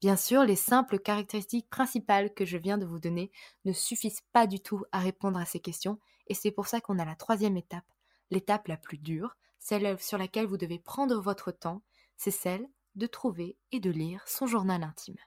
Bien 0.00 0.16
sûr, 0.16 0.44
les 0.44 0.56
simples 0.56 0.98
caractéristiques 0.98 1.68
principales 1.68 2.32
que 2.32 2.46
je 2.46 2.56
viens 2.56 2.78
de 2.78 2.86
vous 2.86 2.98
donner 2.98 3.30
ne 3.64 3.72
suffisent 3.72 4.22
pas 4.32 4.46
du 4.46 4.60
tout 4.60 4.84
à 4.92 4.98
répondre 4.98 5.38
à 5.38 5.44
ces 5.44 5.60
questions, 5.60 5.98
et 6.28 6.34
c'est 6.34 6.50
pour 6.50 6.66
ça 6.66 6.80
qu'on 6.80 6.98
a 6.98 7.04
la 7.04 7.16
troisième 7.16 7.56
étape, 7.56 7.84
l'étape 8.30 8.68
la 8.68 8.76
plus 8.76 8.98
dure, 8.98 9.36
celle 9.58 10.00
sur 10.00 10.16
laquelle 10.16 10.46
vous 10.46 10.56
devez 10.56 10.78
prendre 10.78 11.20
votre 11.20 11.52
temps, 11.52 11.82
c'est 12.16 12.30
celle 12.30 12.66
de 12.94 13.06
trouver 13.06 13.56
et 13.72 13.80
de 13.80 13.90
lire 13.90 14.26
son 14.26 14.46
journal 14.46 14.82
intime. 14.82 15.18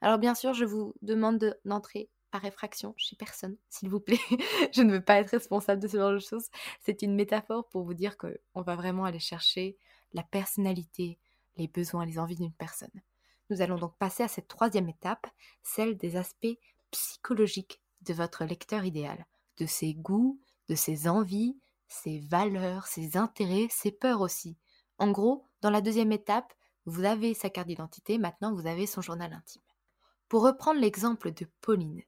Alors 0.00 0.18
bien 0.18 0.34
sûr, 0.34 0.54
je 0.54 0.64
vous 0.64 0.94
demande 1.02 1.58
d'entrer 1.64 2.08
par 2.30 2.44
effraction 2.44 2.94
chez 2.96 3.16
personne, 3.16 3.56
s'il 3.68 3.90
vous 3.90 4.00
plaît. 4.00 4.20
je 4.72 4.82
ne 4.82 4.92
veux 4.92 5.04
pas 5.04 5.16
être 5.16 5.30
responsable 5.30 5.82
de 5.82 5.88
ce 5.88 5.96
genre 5.96 6.12
de 6.12 6.18
choses. 6.18 6.48
C'est 6.80 7.02
une 7.02 7.14
métaphore 7.14 7.68
pour 7.68 7.84
vous 7.84 7.94
dire 7.94 8.16
qu'on 8.16 8.62
va 8.62 8.76
vraiment 8.76 9.04
aller 9.04 9.18
chercher 9.18 9.76
la 10.12 10.22
personnalité, 10.22 11.18
les 11.56 11.68
besoins, 11.68 12.06
les 12.06 12.18
envies 12.18 12.36
d'une 12.36 12.52
personne. 12.52 13.02
Nous 13.50 13.62
allons 13.62 13.78
donc 13.78 13.96
passer 13.96 14.22
à 14.22 14.28
cette 14.28 14.48
troisième 14.48 14.88
étape, 14.88 15.26
celle 15.62 15.96
des 15.96 16.16
aspects 16.16 16.58
psychologiques 16.90 17.80
de 18.02 18.14
votre 18.14 18.44
lecteur 18.44 18.84
idéal, 18.84 19.26
de 19.58 19.66
ses 19.66 19.94
goûts, 19.94 20.40
de 20.68 20.74
ses 20.74 21.08
envies, 21.08 21.58
ses 21.88 22.20
valeurs, 22.20 22.86
ses 22.86 23.16
intérêts, 23.16 23.66
ses 23.70 23.90
peurs 23.90 24.20
aussi. 24.20 24.56
En 24.98 25.10
gros, 25.10 25.44
dans 25.60 25.70
la 25.70 25.80
deuxième 25.80 26.12
étape, 26.12 26.52
vous 26.86 27.04
avez 27.04 27.34
sa 27.34 27.50
carte 27.50 27.68
d'identité, 27.68 28.18
maintenant 28.18 28.54
vous 28.54 28.66
avez 28.66 28.86
son 28.86 29.02
journal 29.02 29.32
intime. 29.32 29.62
Pour 30.28 30.42
reprendre 30.42 30.80
l'exemple 30.80 31.32
de 31.32 31.46
Pauline, 31.60 32.02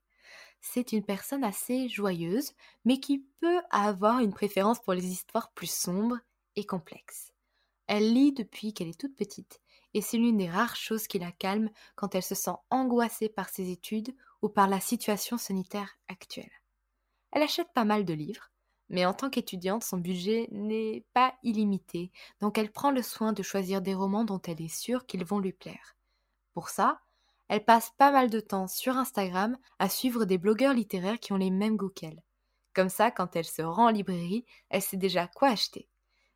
c'est 0.61 0.93
une 0.93 1.05
personne 1.05 1.43
assez 1.43 1.89
joyeuse, 1.89 2.53
mais 2.85 3.01
qui 3.01 3.27
peut 3.41 3.61
avoir 3.71 4.21
une 4.21 4.33
préférence 4.33 4.81
pour 4.81 4.95
les 4.95 5.07
histoires 5.07 5.51
plus 5.53 5.71
sombres 5.71 6.19
et 6.55 6.65
complexes. 6.65 7.32
Elle 7.87 8.13
lit 8.13 8.33
depuis 8.33 8.73
qu'elle 8.73 8.89
est 8.89 8.99
toute 8.99 9.17
petite, 9.17 9.61
et 9.95 10.01
c'est 10.01 10.17
l'une 10.17 10.39
des 10.39 10.49
rares 10.49 10.77
choses 10.77 11.07
qui 11.07 11.19
la 11.19 11.33
calme 11.33 11.71
quand 11.95 12.15
elle 12.15 12.23
se 12.23 12.35
sent 12.35 12.55
angoissée 12.71 13.29
par 13.29 13.49
ses 13.49 13.71
études 13.71 14.15
ou 14.41 14.49
par 14.49 14.69
la 14.69 14.81
situation 14.81 15.37
sanitaire 15.39 15.99
actuelle. 16.09 16.51
Elle 17.33 17.43
achète 17.43 17.73
pas 17.75 17.85
mal 17.85 18.05
de 18.05 18.15
livres, 18.15 18.51
mais 18.89 19.07
en 19.07 19.15
tant 19.15 19.31
qu'étudiante, 19.31 19.85
son 19.85 19.99
budget 19.99 20.49
n'est 20.53 21.05
pas 21.15 21.35
illimité, 21.43 22.13
donc 22.41 22.59
elle 22.59 22.71
prend 22.71 22.91
le 22.91 23.03
soin 23.03 23.33
de 23.33 23.43
choisir 23.43 23.81
des 23.81 23.95
romans 23.95 24.25
dont 24.25 24.41
elle 24.43 24.61
est 24.61 24.75
sûre 24.75 25.07
qu'ils 25.07 25.25
vont 25.25 25.39
lui 25.39 25.53
plaire. 25.53 25.97
Pour 26.53 26.69
ça, 26.69 27.01
elle 27.49 27.65
passe 27.65 27.91
pas 27.99 28.13
mal 28.13 28.31
de 28.31 28.41
temps 28.41 28.69
sur 28.69 28.97
Instagram 28.97 29.59
à 29.79 29.89
suivre 29.89 30.25
des 30.25 30.39
blogueurs 30.39 30.75
littéraires 30.75 31.21
qui 31.21 31.33
ont 31.33 31.39
les 31.39 31.51
mêmes 31.51 31.77
goûts 31.77 31.91
qu'elle. 31.91 32.23
Comme 32.75 32.89
ça, 32.89 33.11
quand 33.11 33.37
elle 33.37 33.45
se 33.45 33.63
rend 33.63 33.87
en 33.87 33.91
librairie, 33.91 34.45
elle 34.71 34.83
sait 34.83 34.97
déjà 34.97 35.27
quoi 35.27 35.49
acheter. 35.49 35.89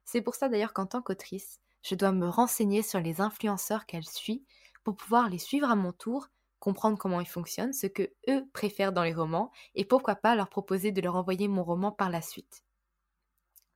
C'est 0.06 0.22
pour 0.22 0.36
ça 0.36 0.48
d'ailleurs 0.48 0.72
qu'en 0.72 0.86
tant 0.86 1.02
qu'autrice, 1.02 1.60
je 1.82 1.96
dois 1.96 2.12
me 2.12 2.28
renseigner 2.28 2.82
sur 2.82 3.00
les 3.00 3.20
influenceurs 3.20 3.86
qu'elle 3.86 4.06
suit 4.06 4.46
pour 4.84 4.96
pouvoir 4.96 5.28
les 5.28 5.38
suivre 5.38 5.68
à 5.68 5.75
mon 5.75 5.92
tour, 5.92 6.28
comprendre 6.60 6.96
comment 6.96 7.20
ils 7.20 7.28
fonctionnent, 7.28 7.72
ce 7.72 7.88
que 7.88 8.10
eux 8.28 8.48
préfèrent 8.52 8.92
dans 8.92 9.02
les 9.02 9.12
romans, 9.12 9.50
et 9.75 9.84
pourquoi 9.84 10.14
pas 10.14 10.36
leur 10.36 10.48
proposer 10.48 10.92
de 10.92 11.00
leur 11.00 11.16
envoyer 11.16 11.48
mon 11.48 11.64
roman 11.64 11.90
par 11.90 12.08
la 12.08 12.22
suite. 12.22 12.64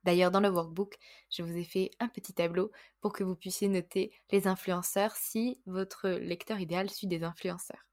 D'ailleurs, 0.03 0.31
dans 0.31 0.39
le 0.39 0.49
workbook, 0.49 0.97
je 1.29 1.43
vous 1.43 1.55
ai 1.55 1.65
fait 1.65 1.91
un 1.99 2.07
petit 2.07 2.33
tableau 2.33 2.71
pour 3.01 3.11
que 3.11 3.25
vous 3.25 3.35
puissiez 3.35 3.67
noter 3.67 4.11
les 4.31 4.47
influenceurs 4.47 5.15
si 5.15 5.61
votre 5.65 6.09
lecteur 6.09 6.59
idéal 6.59 6.89
suit 6.89 7.07
des 7.07 7.23
influenceurs. 7.23 7.85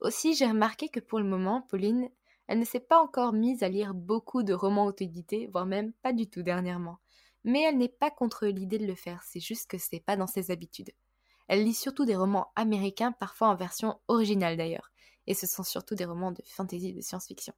Aussi, 0.00 0.34
j'ai 0.34 0.46
remarqué 0.46 0.88
que 0.88 0.98
pour 0.98 1.18
le 1.18 1.26
moment, 1.26 1.62
Pauline, 1.62 2.08
elle 2.48 2.58
ne 2.58 2.64
s'est 2.64 2.80
pas 2.80 3.00
encore 3.00 3.32
mise 3.32 3.62
à 3.62 3.68
lire 3.68 3.94
beaucoup 3.94 4.42
de 4.42 4.54
romans 4.54 4.86
auto-édités, 4.86 5.46
voire 5.52 5.66
même 5.66 5.92
pas 6.02 6.12
du 6.12 6.28
tout 6.28 6.42
dernièrement. 6.42 7.01
Mais 7.44 7.62
elle 7.62 7.78
n'est 7.78 7.88
pas 7.88 8.10
contre 8.10 8.46
l'idée 8.46 8.78
de 8.78 8.86
le 8.86 8.94
faire, 8.94 9.22
c'est 9.24 9.40
juste 9.40 9.68
que 9.68 9.78
c'est 9.78 10.00
pas 10.00 10.16
dans 10.16 10.26
ses 10.26 10.50
habitudes. 10.50 10.92
Elle 11.48 11.64
lit 11.64 11.74
surtout 11.74 12.04
des 12.04 12.16
romans 12.16 12.52
américains, 12.56 13.12
parfois 13.12 13.48
en 13.48 13.56
version 13.56 14.00
originale 14.08 14.56
d'ailleurs, 14.56 14.90
et 15.26 15.34
ce 15.34 15.46
sont 15.46 15.64
surtout 15.64 15.94
des 15.94 16.04
romans 16.04 16.32
de 16.32 16.42
fantasy 16.44 16.88
et 16.88 16.92
de 16.92 17.00
science-fiction. 17.00 17.54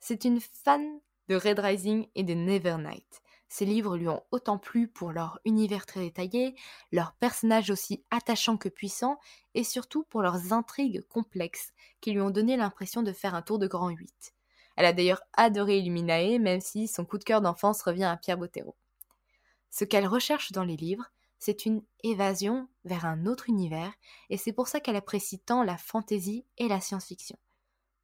C'est 0.00 0.24
une 0.24 0.40
fan 0.40 1.00
de 1.28 1.36
Red 1.36 1.58
Rising 1.58 2.06
et 2.14 2.22
de 2.22 2.34
Nevernight. 2.34 3.22
Ces 3.48 3.64
livres 3.64 3.96
lui 3.96 4.08
ont 4.08 4.22
autant 4.32 4.58
plu 4.58 4.88
pour 4.88 5.12
leur 5.12 5.40
univers 5.44 5.86
très 5.86 6.00
détaillé, 6.00 6.54
leurs 6.92 7.12
personnages 7.14 7.70
aussi 7.70 8.04
attachants 8.10 8.56
que 8.56 8.68
puissants, 8.68 9.18
et 9.54 9.64
surtout 9.64 10.04
pour 10.04 10.22
leurs 10.22 10.52
intrigues 10.52 11.06
complexes, 11.08 11.72
qui 12.00 12.12
lui 12.12 12.20
ont 12.20 12.30
donné 12.30 12.56
l'impression 12.56 13.02
de 13.02 13.12
faire 13.12 13.34
un 13.34 13.42
tour 13.42 13.58
de 13.58 13.66
grand 13.66 13.88
8. 13.88 14.34
Elle 14.76 14.86
a 14.86 14.92
d'ailleurs 14.92 15.22
adoré 15.32 15.78
Illuminae, 15.78 16.38
même 16.38 16.60
si 16.60 16.86
son 16.86 17.04
coup 17.04 17.18
de 17.18 17.24
cœur 17.24 17.40
d'enfance 17.40 17.82
revient 17.82 18.04
à 18.04 18.16
Pierre 18.16 18.36
Bottero. 18.36 18.76
Ce 19.78 19.84
qu'elle 19.84 20.06
recherche 20.06 20.52
dans 20.52 20.64
les 20.64 20.78
livres, 20.78 21.04
c'est 21.38 21.66
une 21.66 21.82
évasion 22.02 22.66
vers 22.86 23.04
un 23.04 23.26
autre 23.26 23.50
univers, 23.50 23.92
et 24.30 24.38
c'est 24.38 24.54
pour 24.54 24.68
ça 24.68 24.80
qu'elle 24.80 24.96
apprécie 24.96 25.38
tant 25.38 25.62
la 25.62 25.76
fantaisie 25.76 26.46
et 26.56 26.66
la 26.66 26.80
science-fiction. 26.80 27.36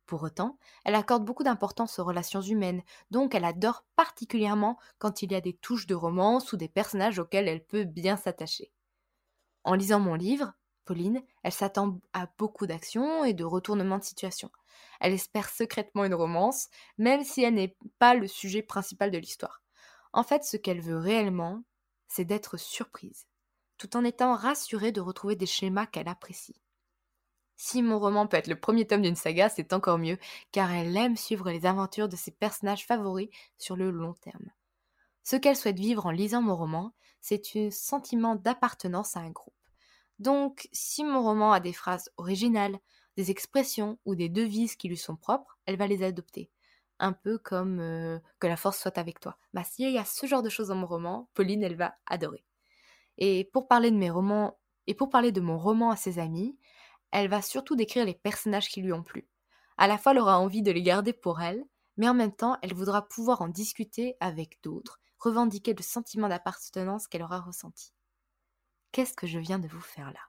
Pour 0.05 0.23
autant, 0.23 0.59
elle 0.85 0.95
accorde 0.95 1.25
beaucoup 1.25 1.45
d'importance 1.45 1.99
aux 1.99 2.05
relations 2.05 2.43
humaines, 2.43 2.83
donc 3.11 3.35
elle 3.35 3.47
adore 3.47 3.87
particulièrement 3.97 4.79
quand 4.99 5.23
il 5.23 5.33
y 5.33 5.35
a 5.35 5.41
des 5.41 5.55
touches 5.55 5.87
de 5.87 5.95
romance 5.95 6.52
ou 6.52 6.59
des 6.59 6.69
personnages 6.69 7.19
auxquels 7.19 7.49
elle 7.49 7.64
peut 7.64 7.85
bien 7.85 8.19
s'attacher. 8.19 8.71
En 9.64 9.73
lisant 9.73 9.99
mon 9.99 10.12
livre, 10.12 10.52
Pauline, 10.85 11.23
elle 11.43 11.52
s'attend 11.52 12.02
à 12.12 12.29
beaucoup 12.37 12.67
d'actions 12.67 13.25
et 13.25 13.33
de 13.33 13.45
retournements 13.45 13.97
de 13.97 14.05
situation. 14.05 14.50
Elle 15.00 15.14
espère 15.14 15.49
secrètement 15.49 16.05
une 16.05 16.12
romance, 16.12 16.69
même 16.99 17.25
si 17.25 17.43
elle 17.43 17.55
n'est 17.55 17.79
pas 17.99 18.12
le 18.12 18.29
sujet 18.29 18.61
principal 18.61 19.11
de 19.11 19.17
l'histoire. 19.17 19.62
En 20.12 20.23
fait, 20.23 20.45
ce 20.45 20.57
qu'elle 20.57 20.81
veut 20.81 20.99
réellement, 20.99 21.62
c'est 22.09 22.25
d'être 22.25 22.59
surprise, 22.59 23.26
tout 23.78 23.97
en 23.97 24.04
étant 24.04 24.35
rassurée 24.35 24.92
de 24.92 25.00
retrouver 25.00 25.37
des 25.37 25.47
schémas 25.47 25.87
qu'elle 25.87 26.09
apprécie. 26.09 26.61
Si 27.57 27.81
mon 27.81 27.99
roman 27.99 28.26
peut 28.26 28.37
être 28.37 28.49
le 28.49 28.59
premier 28.59 28.87
tome 28.87 29.02
d'une 29.02 29.16
saga, 29.16 29.49
c'est 29.49 29.73
encore 29.73 29.99
mieux, 29.99 30.19
car 30.50 30.73
elle 30.73 30.97
aime 30.97 31.16
suivre 31.16 31.50
les 31.50 31.64
aventures 31.64 32.09
de 32.09 32.16
ses 32.16 32.33
personnages 32.33 32.87
favoris 32.87 33.28
sur 33.57 33.76
le 33.76 33.90
long 33.90 34.14
terme. 34.14 34.50
Ce 35.23 35.37
qu'elle 35.37 35.57
souhaite 35.57 35.78
vivre 35.78 36.07
en 36.07 36.11
lisant 36.11 36.42
mon 36.42 36.57
roman, 36.57 36.92
c'est 37.21 37.57
un 37.57 37.71
sentiment 37.71 38.35
d'appartenance 38.35 39.16
à 39.16 39.21
un 39.21 39.31
groupe. 39.31 39.54
Donc, 40.19 40.69
si 40.73 41.04
mon 41.04 41.23
roman 41.23 41.52
a 41.52 41.61
des 41.61 41.73
phrases 41.73 42.11
originales, 42.16 42.78
des 43.16 43.31
expressions 43.31 43.99
ou 44.04 44.14
des 44.14 44.28
devises 44.28 44.76
qui 44.76 44.88
lui 44.88 44.97
sont 44.97 45.16
propres, 45.16 45.59
elle 45.66 45.76
va 45.76 45.87
les 45.87 46.02
adopter. 46.02 46.50
Un 46.99 47.13
peu 47.13 47.39
comme 47.39 47.81
euh, 47.81 48.19
que 48.39 48.47
la 48.47 48.57
force 48.57 48.79
soit 48.79 48.99
avec 48.99 49.21
toi. 49.21 49.37
Bah, 49.55 49.65
s'il 49.65 49.91
y 49.91 49.99
a 49.99 50.05
ce 50.05 50.27
genre 50.27 50.43
de 50.43 50.49
choses 50.49 50.69
dans 50.69 50.77
mon 50.77 50.87
roman, 50.87 51.29
Pauline, 51.35 51.63
elle 51.63 51.77
va 51.77 51.95
adorer. 52.07 52.45
Et 53.19 53.49
pour 53.53 53.69
parler 53.69 53.91
de 53.91 53.97
mes 53.97 54.11
romans 54.11 54.59
et 54.87 54.95
pour 54.95 55.11
parler 55.11 55.33
de 55.33 55.41
mon 55.41 55.59
roman 55.59 55.91
à 55.91 55.97
ses 55.97 56.19
amis, 56.19 56.57
elle 57.11 57.29
va 57.29 57.43
surtout 57.43 57.77
décrire 57.77 58.05
les 58.05 58.15
personnages 58.15 58.69
qui 58.69 58.83
lui 58.83 58.93
ont 58.93 59.03
plu. 59.03 59.29
À 59.77 59.87
la 59.87 59.99
fois, 59.99 60.13
elle 60.13 60.19
aura 60.19 60.39
envie 60.39 60.63
de 60.63 60.73
les 60.73 60.83
garder 60.83 61.13
pour 61.13 61.41
elle, 61.41 61.65
mais 61.97 62.09
en 62.09 62.15
même 62.15 62.35
temps, 62.35 62.57
elle 62.63 62.75
voudra 62.75 63.09
pouvoir 63.09 63.43
en 63.43 63.49
discuter 63.49 64.17
avec 64.21 64.59
d'autres, 64.63 64.99
revendiquer 65.19 65.75
le 65.75 65.83
sentiment 65.83 66.29
d'appartenance 66.29 67.07
qu'elle 67.07 67.23
aura 67.23 67.41
ressenti. 67.41 67.93
Qu'est-ce 68.93 69.15
que 69.15 69.27
je 69.27 69.39
viens 69.39 69.59
de 69.59 69.69
vous 69.69 69.81
faire 69.81 70.13
là? 70.13 70.21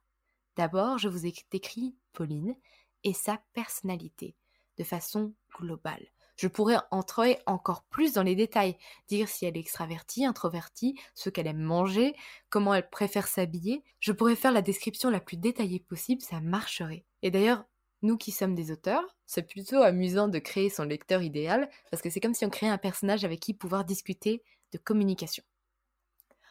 D'abord, 0.55 0.97
je 0.97 1.09
vous 1.09 1.25
ai 1.25 1.33
décrit 1.51 1.95
Pauline 2.13 2.55
et 3.03 3.13
sa 3.13 3.41
personnalité 3.53 4.35
de 4.77 4.83
façon 4.83 5.33
globale. 5.57 6.12
Je 6.35 6.47
pourrais 6.47 6.77
entrer 6.91 7.39
encore 7.45 7.83
plus 7.83 8.13
dans 8.13 8.23
les 8.23 8.35
détails, 8.35 8.77
dire 9.07 9.29
si 9.29 9.45
elle 9.45 9.55
est 9.55 9.59
extravertie, 9.59 10.25
introvertie, 10.25 10.99
ce 11.13 11.29
qu'elle 11.29 11.47
aime 11.47 11.61
manger, 11.61 12.15
comment 12.49 12.73
elle 12.73 12.89
préfère 12.89 13.27
s'habiller. 13.27 13.83
Je 13.99 14.11
pourrais 14.11 14.35
faire 14.35 14.51
la 14.51 14.61
description 14.61 15.09
la 15.09 15.19
plus 15.19 15.37
détaillée 15.37 15.79
possible, 15.79 16.21
ça 16.21 16.41
marcherait. 16.41 17.05
Et 17.21 17.31
d'ailleurs, 17.31 17.65
nous 18.01 18.17
qui 18.17 18.31
sommes 18.31 18.55
des 18.55 18.71
auteurs, 18.71 19.15
c'est 19.25 19.47
plutôt 19.47 19.81
amusant 19.81 20.27
de 20.27 20.39
créer 20.39 20.69
son 20.69 20.83
lecteur 20.83 21.21
idéal, 21.21 21.69
parce 21.89 22.01
que 22.01 22.09
c'est 22.09 22.19
comme 22.19 22.33
si 22.33 22.45
on 22.45 22.49
créait 22.49 22.69
un 22.69 22.77
personnage 22.77 23.23
avec 23.23 23.39
qui 23.39 23.53
pouvoir 23.53 23.85
discuter 23.85 24.43
de 24.71 24.77
communication. 24.77 25.43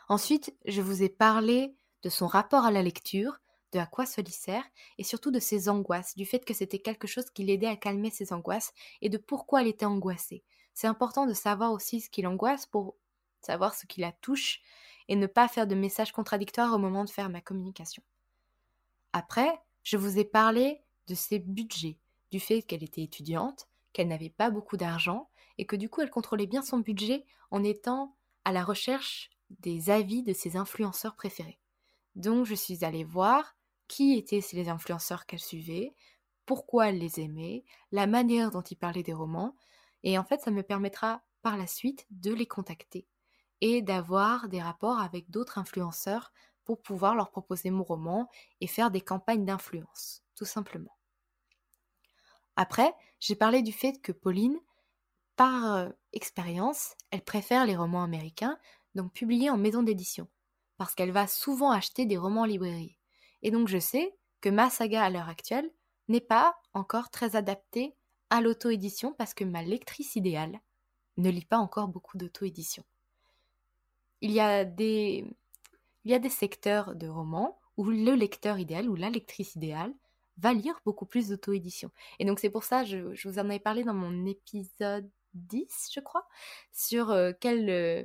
Ensuite, 0.08 0.56
je 0.64 0.80
vous 0.80 1.02
ai 1.02 1.08
parlé 1.08 1.74
de 2.02 2.08
son 2.08 2.26
rapport 2.26 2.64
à 2.64 2.70
la 2.70 2.82
lecture, 2.82 3.40
de 3.72 3.78
à 3.78 3.86
quoi 3.86 4.06
sert, 4.06 4.64
et 4.98 5.04
surtout 5.04 5.30
de 5.30 5.38
ses 5.38 5.68
angoisses, 5.68 6.14
du 6.14 6.26
fait 6.26 6.44
que 6.44 6.54
c'était 6.54 6.78
quelque 6.78 7.06
chose 7.06 7.30
qui 7.30 7.44
l'aidait 7.44 7.66
à 7.66 7.76
calmer 7.76 8.10
ses 8.10 8.32
angoisses 8.32 8.72
et 9.00 9.08
de 9.08 9.18
pourquoi 9.18 9.62
elle 9.62 9.68
était 9.68 9.86
angoissée. 9.86 10.44
C'est 10.74 10.86
important 10.86 11.26
de 11.26 11.34
savoir 11.34 11.72
aussi 11.72 12.00
ce 12.00 12.10
qui 12.10 12.22
l'angoisse 12.22 12.66
pour 12.66 12.96
savoir 13.40 13.74
ce 13.74 13.86
qui 13.86 14.00
la 14.00 14.12
touche 14.12 14.60
et 15.08 15.16
ne 15.16 15.26
pas 15.26 15.48
faire 15.48 15.66
de 15.66 15.74
messages 15.74 16.12
contradictoires 16.12 16.74
au 16.74 16.78
moment 16.78 17.04
de 17.04 17.10
faire 17.10 17.28
ma 17.28 17.40
communication. 17.40 18.02
Après, 19.12 19.60
je 19.82 19.96
vous 19.96 20.18
ai 20.18 20.24
parlé 20.24 20.80
de 21.08 21.14
ses 21.14 21.38
budgets, 21.38 21.98
du 22.30 22.40
fait 22.40 22.62
qu'elle 22.62 22.84
était 22.84 23.02
étudiante, 23.02 23.68
qu'elle 23.92 24.08
n'avait 24.08 24.30
pas 24.30 24.50
beaucoup 24.50 24.76
d'argent 24.76 25.28
et 25.58 25.66
que 25.66 25.76
du 25.76 25.88
coup 25.88 26.00
elle 26.00 26.10
contrôlait 26.10 26.46
bien 26.46 26.62
son 26.62 26.78
budget 26.78 27.26
en 27.50 27.62
étant 27.62 28.16
à 28.44 28.52
la 28.52 28.64
recherche 28.64 29.30
des 29.60 29.90
avis 29.90 30.22
de 30.22 30.32
ses 30.32 30.56
influenceurs 30.56 31.14
préférés. 31.14 31.58
Donc 32.14 32.46
je 32.46 32.54
suis 32.54 32.84
allée 32.84 33.04
voir 33.04 33.54
qui 33.92 34.14
étaient 34.14 34.40
les 34.54 34.70
influenceurs 34.70 35.26
qu'elle 35.26 35.38
suivait, 35.38 35.94
pourquoi 36.46 36.88
elle 36.88 36.98
les 36.98 37.20
aimait, 37.20 37.62
la 37.90 38.06
manière 38.06 38.50
dont 38.50 38.62
ils 38.62 38.76
parlaient 38.76 39.02
des 39.02 39.12
romans, 39.12 39.54
et 40.02 40.16
en 40.16 40.24
fait 40.24 40.40
ça 40.40 40.50
me 40.50 40.62
permettra 40.62 41.20
par 41.42 41.58
la 41.58 41.66
suite 41.66 42.06
de 42.10 42.32
les 42.32 42.46
contacter 42.46 43.06
et 43.60 43.82
d'avoir 43.82 44.48
des 44.48 44.62
rapports 44.62 44.98
avec 44.98 45.28
d'autres 45.28 45.58
influenceurs 45.58 46.32
pour 46.64 46.80
pouvoir 46.80 47.14
leur 47.14 47.30
proposer 47.30 47.70
mon 47.70 47.84
roman 47.84 48.30
et 48.62 48.66
faire 48.66 48.90
des 48.90 49.02
campagnes 49.02 49.44
d'influence, 49.44 50.22
tout 50.36 50.46
simplement. 50.46 50.96
Après, 52.56 52.94
j'ai 53.20 53.36
parlé 53.36 53.60
du 53.60 53.74
fait 53.74 54.00
que 54.00 54.12
Pauline, 54.12 54.58
par 55.36 55.74
euh, 55.74 55.90
expérience, 56.14 56.94
elle 57.10 57.22
préfère 57.22 57.66
les 57.66 57.76
romans 57.76 58.04
américains, 58.04 58.58
donc 58.94 59.12
publiés 59.12 59.50
en 59.50 59.58
maison 59.58 59.82
d'édition, 59.82 60.28
parce 60.78 60.94
qu'elle 60.94 61.12
va 61.12 61.26
souvent 61.26 61.72
acheter 61.72 62.06
des 62.06 62.16
romans 62.16 62.42
en 62.42 62.46
librairie. 62.46 62.98
Et 63.42 63.50
donc 63.50 63.68
je 63.68 63.78
sais 63.78 64.14
que 64.40 64.48
ma 64.48 64.70
saga 64.70 65.04
à 65.04 65.10
l'heure 65.10 65.28
actuelle 65.28 65.70
n'est 66.08 66.20
pas 66.20 66.56
encore 66.74 67.10
très 67.10 67.36
adaptée 67.36 67.94
à 68.30 68.40
l'auto-édition 68.40 69.12
parce 69.12 69.34
que 69.34 69.44
ma 69.44 69.62
lectrice 69.62 70.16
idéale 70.16 70.60
ne 71.16 71.30
lit 71.30 71.44
pas 71.44 71.58
encore 71.58 71.88
beaucoup 71.88 72.16
d'auto-édition. 72.16 72.84
Il 74.20 74.30
y 74.30 74.40
a 74.40 74.64
des 74.64 75.26
il 76.04 76.10
y 76.10 76.14
a 76.14 76.18
des 76.18 76.28
secteurs 76.28 76.96
de 76.96 77.06
romans 77.06 77.60
où 77.76 77.84
le 77.84 78.14
lecteur 78.14 78.58
idéal 78.58 78.88
ou 78.88 78.96
la 78.96 79.10
lectrice 79.10 79.54
idéale 79.54 79.92
va 80.38 80.52
lire 80.52 80.80
beaucoup 80.84 81.06
plus 81.06 81.28
d'auto-édition. 81.28 81.90
Et 82.18 82.24
donc 82.24 82.40
c'est 82.40 82.50
pour 82.50 82.64
ça, 82.64 82.84
je, 82.84 83.14
je, 83.14 83.28
vous 83.28 83.38
en 83.38 83.48
avais 83.48 83.60
parlé 83.60 83.84
dans 83.84 83.94
mon 83.94 84.26
épisode 84.26 85.08
10, 85.34 85.90
je 85.94 86.00
crois, 86.00 86.26
sur 86.72 87.10
euh, 87.10 87.32
quel, 87.38 87.70
euh, 87.70 88.04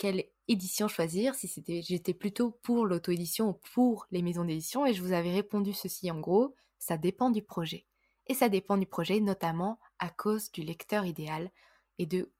quelle 0.00 0.24
édition 0.48 0.88
choisir, 0.88 1.34
si 1.34 1.52
j'étais 1.82 2.14
plutôt 2.14 2.52
pour 2.62 2.86
l'auto-édition 2.86 3.50
ou 3.50 3.60
pour 3.74 4.06
les 4.10 4.22
maisons 4.22 4.46
d'édition, 4.46 4.86
et 4.86 4.94
je 4.94 5.02
vous 5.02 5.12
avais 5.12 5.30
répondu 5.30 5.74
ceci 5.74 6.10
en 6.10 6.18
gros, 6.18 6.56
ça 6.78 6.96
dépend 6.96 7.28
du 7.28 7.42
projet. 7.42 7.86
Et 8.26 8.32
ça 8.32 8.48
dépend 8.48 8.78
du 8.78 8.86
projet 8.86 9.20
notamment 9.20 9.78
à 9.98 10.08
cause 10.08 10.50
du 10.52 10.62
lecteur 10.62 11.04
idéal 11.04 11.50
et 11.98 12.06
de 12.06 12.32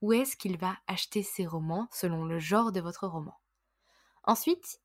où 0.00 0.12
est-ce 0.12 0.36
qu'il 0.36 0.58
va 0.58 0.76
acheter 0.88 1.22
ses 1.22 1.46
romans 1.46 1.86
selon 1.92 2.24
le 2.24 2.40
genre 2.40 2.72
de 2.72 2.80
votre 2.80 3.06
roman. 3.06 3.38
Ensuite, 4.24 4.80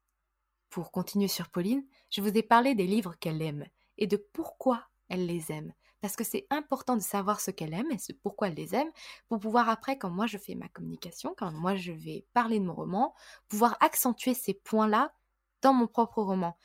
pour 0.70 0.92
continuer 0.92 1.30
sur 1.30 1.50
Pauline, 1.50 1.84
je 2.12 2.22
vous 2.22 2.38
ai 2.38 2.44
parlé 2.44 2.76
des 2.76 2.86
livres 2.86 3.15
qu'elle 3.20 3.42
aime 3.42 3.65
et 3.98 4.06
de 4.06 4.18
pourquoi 4.18 4.84
elle 5.08 5.26
les 5.26 5.52
aime 5.52 5.74
parce 6.02 6.16
que 6.16 6.24
c'est 6.24 6.48
important 6.50 6.96
de 6.96 7.02
savoir 7.02 7.40
ce 7.42 7.52
qu'elle 7.52 7.74
aime 7.74 7.92
et 7.92 8.14
pourquoi 8.22 8.48
elle 8.48 8.56
les 8.56 8.76
aime, 8.76 8.90
pour 9.28 9.40
pouvoir 9.40 9.70
après, 9.70 9.98
quand 9.98 10.10
moi 10.10 10.28
je 10.28 10.38
fais 10.38 10.56
ma 10.56 10.70
communication, 10.70 11.34
quand 11.38 11.52
moi 11.52 11.76
je 11.76 11.92
vais 11.92 12.26
parler 12.34 12.60
de 12.60 12.66
mon 12.66 12.74
roman, 12.74 13.14
pouvoir 13.48 13.78
accentuer 13.82 14.34
ces 14.34 14.54
points-là 14.54 15.14
dans 15.62 15.74
mon 15.74 15.88
propre 15.88 16.22
roman. 16.22 16.58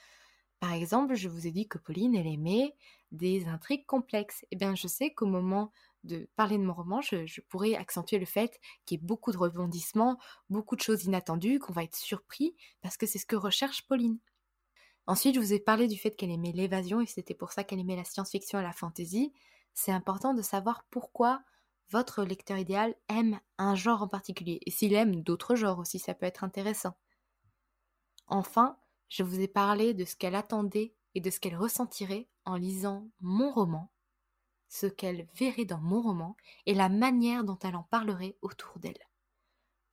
Par 0.60 0.72
exemple, 0.72 1.14
je 1.14 1.28
vous 1.28 1.46
ai 1.46 1.50
dit 1.50 1.68
que 1.68 1.78
Pauline, 1.78 2.14
elle 2.14 2.26
aimait 2.26 2.74
des 3.12 3.48
intrigues 3.48 3.86
complexes. 3.86 4.44
Eh 4.50 4.56
bien, 4.56 4.74
je 4.74 4.88
sais 4.88 5.12
qu'au 5.12 5.26
moment 5.26 5.70
de 6.04 6.28
parler 6.36 6.58
de 6.58 6.62
mon 6.62 6.74
roman, 6.74 7.00
je, 7.00 7.26
je 7.26 7.40
pourrais 7.42 7.74
accentuer 7.74 8.18
le 8.18 8.26
fait 8.26 8.58
qu'il 8.86 8.98
y 8.98 9.02
ait 9.02 9.06
beaucoup 9.06 9.32
de 9.32 9.38
rebondissements, 9.38 10.18
beaucoup 10.50 10.76
de 10.76 10.80
choses 10.80 11.04
inattendues, 11.04 11.58
qu'on 11.58 11.72
va 11.72 11.84
être 11.84 11.96
surpris, 11.96 12.56
parce 12.82 12.96
que 12.96 13.06
c'est 13.06 13.18
ce 13.18 13.26
que 13.26 13.36
recherche 13.36 13.86
Pauline. 13.86 14.18
Ensuite, 15.06 15.34
je 15.34 15.40
vous 15.40 15.52
ai 15.52 15.60
parlé 15.60 15.86
du 15.86 15.98
fait 15.98 16.16
qu'elle 16.16 16.30
aimait 16.30 16.52
l'évasion 16.52 17.00
et 17.00 17.06
c'était 17.06 17.34
pour 17.34 17.52
ça 17.52 17.62
qu'elle 17.64 17.80
aimait 17.80 17.96
la 17.96 18.04
science-fiction 18.04 18.58
et 18.58 18.62
la 18.62 18.72
fantasy. 18.72 19.32
C'est 19.74 19.92
important 19.92 20.32
de 20.34 20.42
savoir 20.42 20.86
pourquoi 20.90 21.42
votre 21.90 22.24
lecteur 22.24 22.56
idéal 22.56 22.94
aime 23.08 23.38
un 23.58 23.74
genre 23.74 24.02
en 24.02 24.08
particulier 24.08 24.60
et 24.64 24.70
s'il 24.70 24.94
aime 24.94 25.22
d'autres 25.22 25.54
genres 25.54 25.78
aussi, 25.78 25.98
ça 25.98 26.14
peut 26.14 26.26
être 26.26 26.44
intéressant. 26.44 26.96
Enfin, 28.26 28.78
je 29.10 29.22
vous 29.22 29.40
ai 29.40 29.48
parlé 29.48 29.92
de 29.92 30.06
ce 30.06 30.16
qu'elle 30.16 30.34
attendait 30.34 30.94
et 31.14 31.20
de 31.20 31.30
ce 31.30 31.38
qu'elle 31.38 31.56
ressentirait 31.56 32.28
en 32.46 32.56
lisant 32.56 33.10
mon 33.20 33.52
roman, 33.52 33.92
ce 34.68 34.86
qu'elle 34.86 35.28
verrait 35.34 35.66
dans 35.66 35.80
mon 35.80 36.00
roman 36.00 36.36
et 36.64 36.74
la 36.74 36.88
manière 36.88 37.44
dont 37.44 37.58
elle 37.62 37.76
en 37.76 37.82
parlerait 37.84 38.38
autour 38.40 38.78
d'elle 38.78 38.98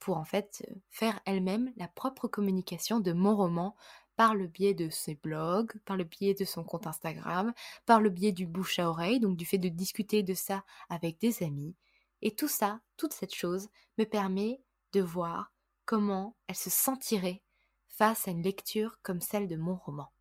pour 0.01 0.17
en 0.17 0.25
fait 0.25 0.67
faire 0.89 1.21
elle-même 1.25 1.71
la 1.77 1.87
propre 1.87 2.27
communication 2.27 2.99
de 2.99 3.13
mon 3.13 3.35
roman 3.35 3.75
par 4.15 4.35
le 4.35 4.47
biais 4.47 4.73
de 4.73 4.89
ses 4.89 5.15
blogs, 5.15 5.73
par 5.85 5.97
le 5.97 6.03
biais 6.03 6.33
de 6.33 6.45
son 6.45 6.63
compte 6.63 6.87
Instagram, 6.87 7.53
par 7.85 8.01
le 8.01 8.09
biais 8.09 8.31
du 8.31 8.45
bouche 8.45 8.79
à 8.79 8.89
oreille, 8.89 9.19
donc 9.19 9.37
du 9.37 9.45
fait 9.45 9.57
de 9.57 9.69
discuter 9.69 10.23
de 10.23 10.33
ça 10.33 10.63
avec 10.89 11.19
des 11.19 11.43
amis. 11.43 11.75
Et 12.21 12.35
tout 12.35 12.47
ça, 12.47 12.81
toute 12.97 13.13
cette 13.13 13.33
chose, 13.33 13.69
me 13.97 14.03
permet 14.03 14.61
de 14.93 15.01
voir 15.01 15.51
comment 15.85 16.35
elle 16.47 16.55
se 16.55 16.69
sentirait 16.69 17.41
face 17.87 18.27
à 18.27 18.31
une 18.31 18.43
lecture 18.43 18.99
comme 19.01 19.21
celle 19.21 19.47
de 19.47 19.55
mon 19.55 19.75
roman. 19.75 20.11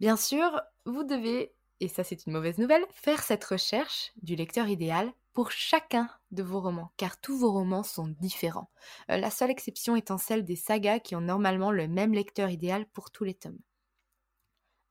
Bien 0.00 0.16
sûr, 0.16 0.60
vous 0.84 1.04
devez, 1.04 1.54
et 1.80 1.88
ça 1.88 2.04
c'est 2.04 2.26
une 2.26 2.32
mauvaise 2.32 2.58
nouvelle, 2.58 2.84
faire 2.92 3.22
cette 3.22 3.44
recherche 3.44 4.12
du 4.22 4.36
lecteur 4.36 4.68
idéal 4.68 5.12
pour 5.34 5.50
chacun 5.50 6.08
de 6.30 6.44
vos 6.44 6.60
romans, 6.60 6.92
car 6.96 7.20
tous 7.20 7.36
vos 7.36 7.52
romans 7.52 7.82
sont 7.82 8.06
différents. 8.20 8.70
Euh, 9.10 9.18
la 9.18 9.30
seule 9.30 9.50
exception 9.50 9.96
étant 9.96 10.16
celle 10.16 10.44
des 10.44 10.56
sagas 10.56 11.00
qui 11.00 11.16
ont 11.16 11.20
normalement 11.20 11.72
le 11.72 11.88
même 11.88 12.14
lecteur 12.14 12.48
idéal 12.48 12.86
pour 12.86 13.10
tous 13.10 13.24
les 13.24 13.34
tomes. 13.34 13.58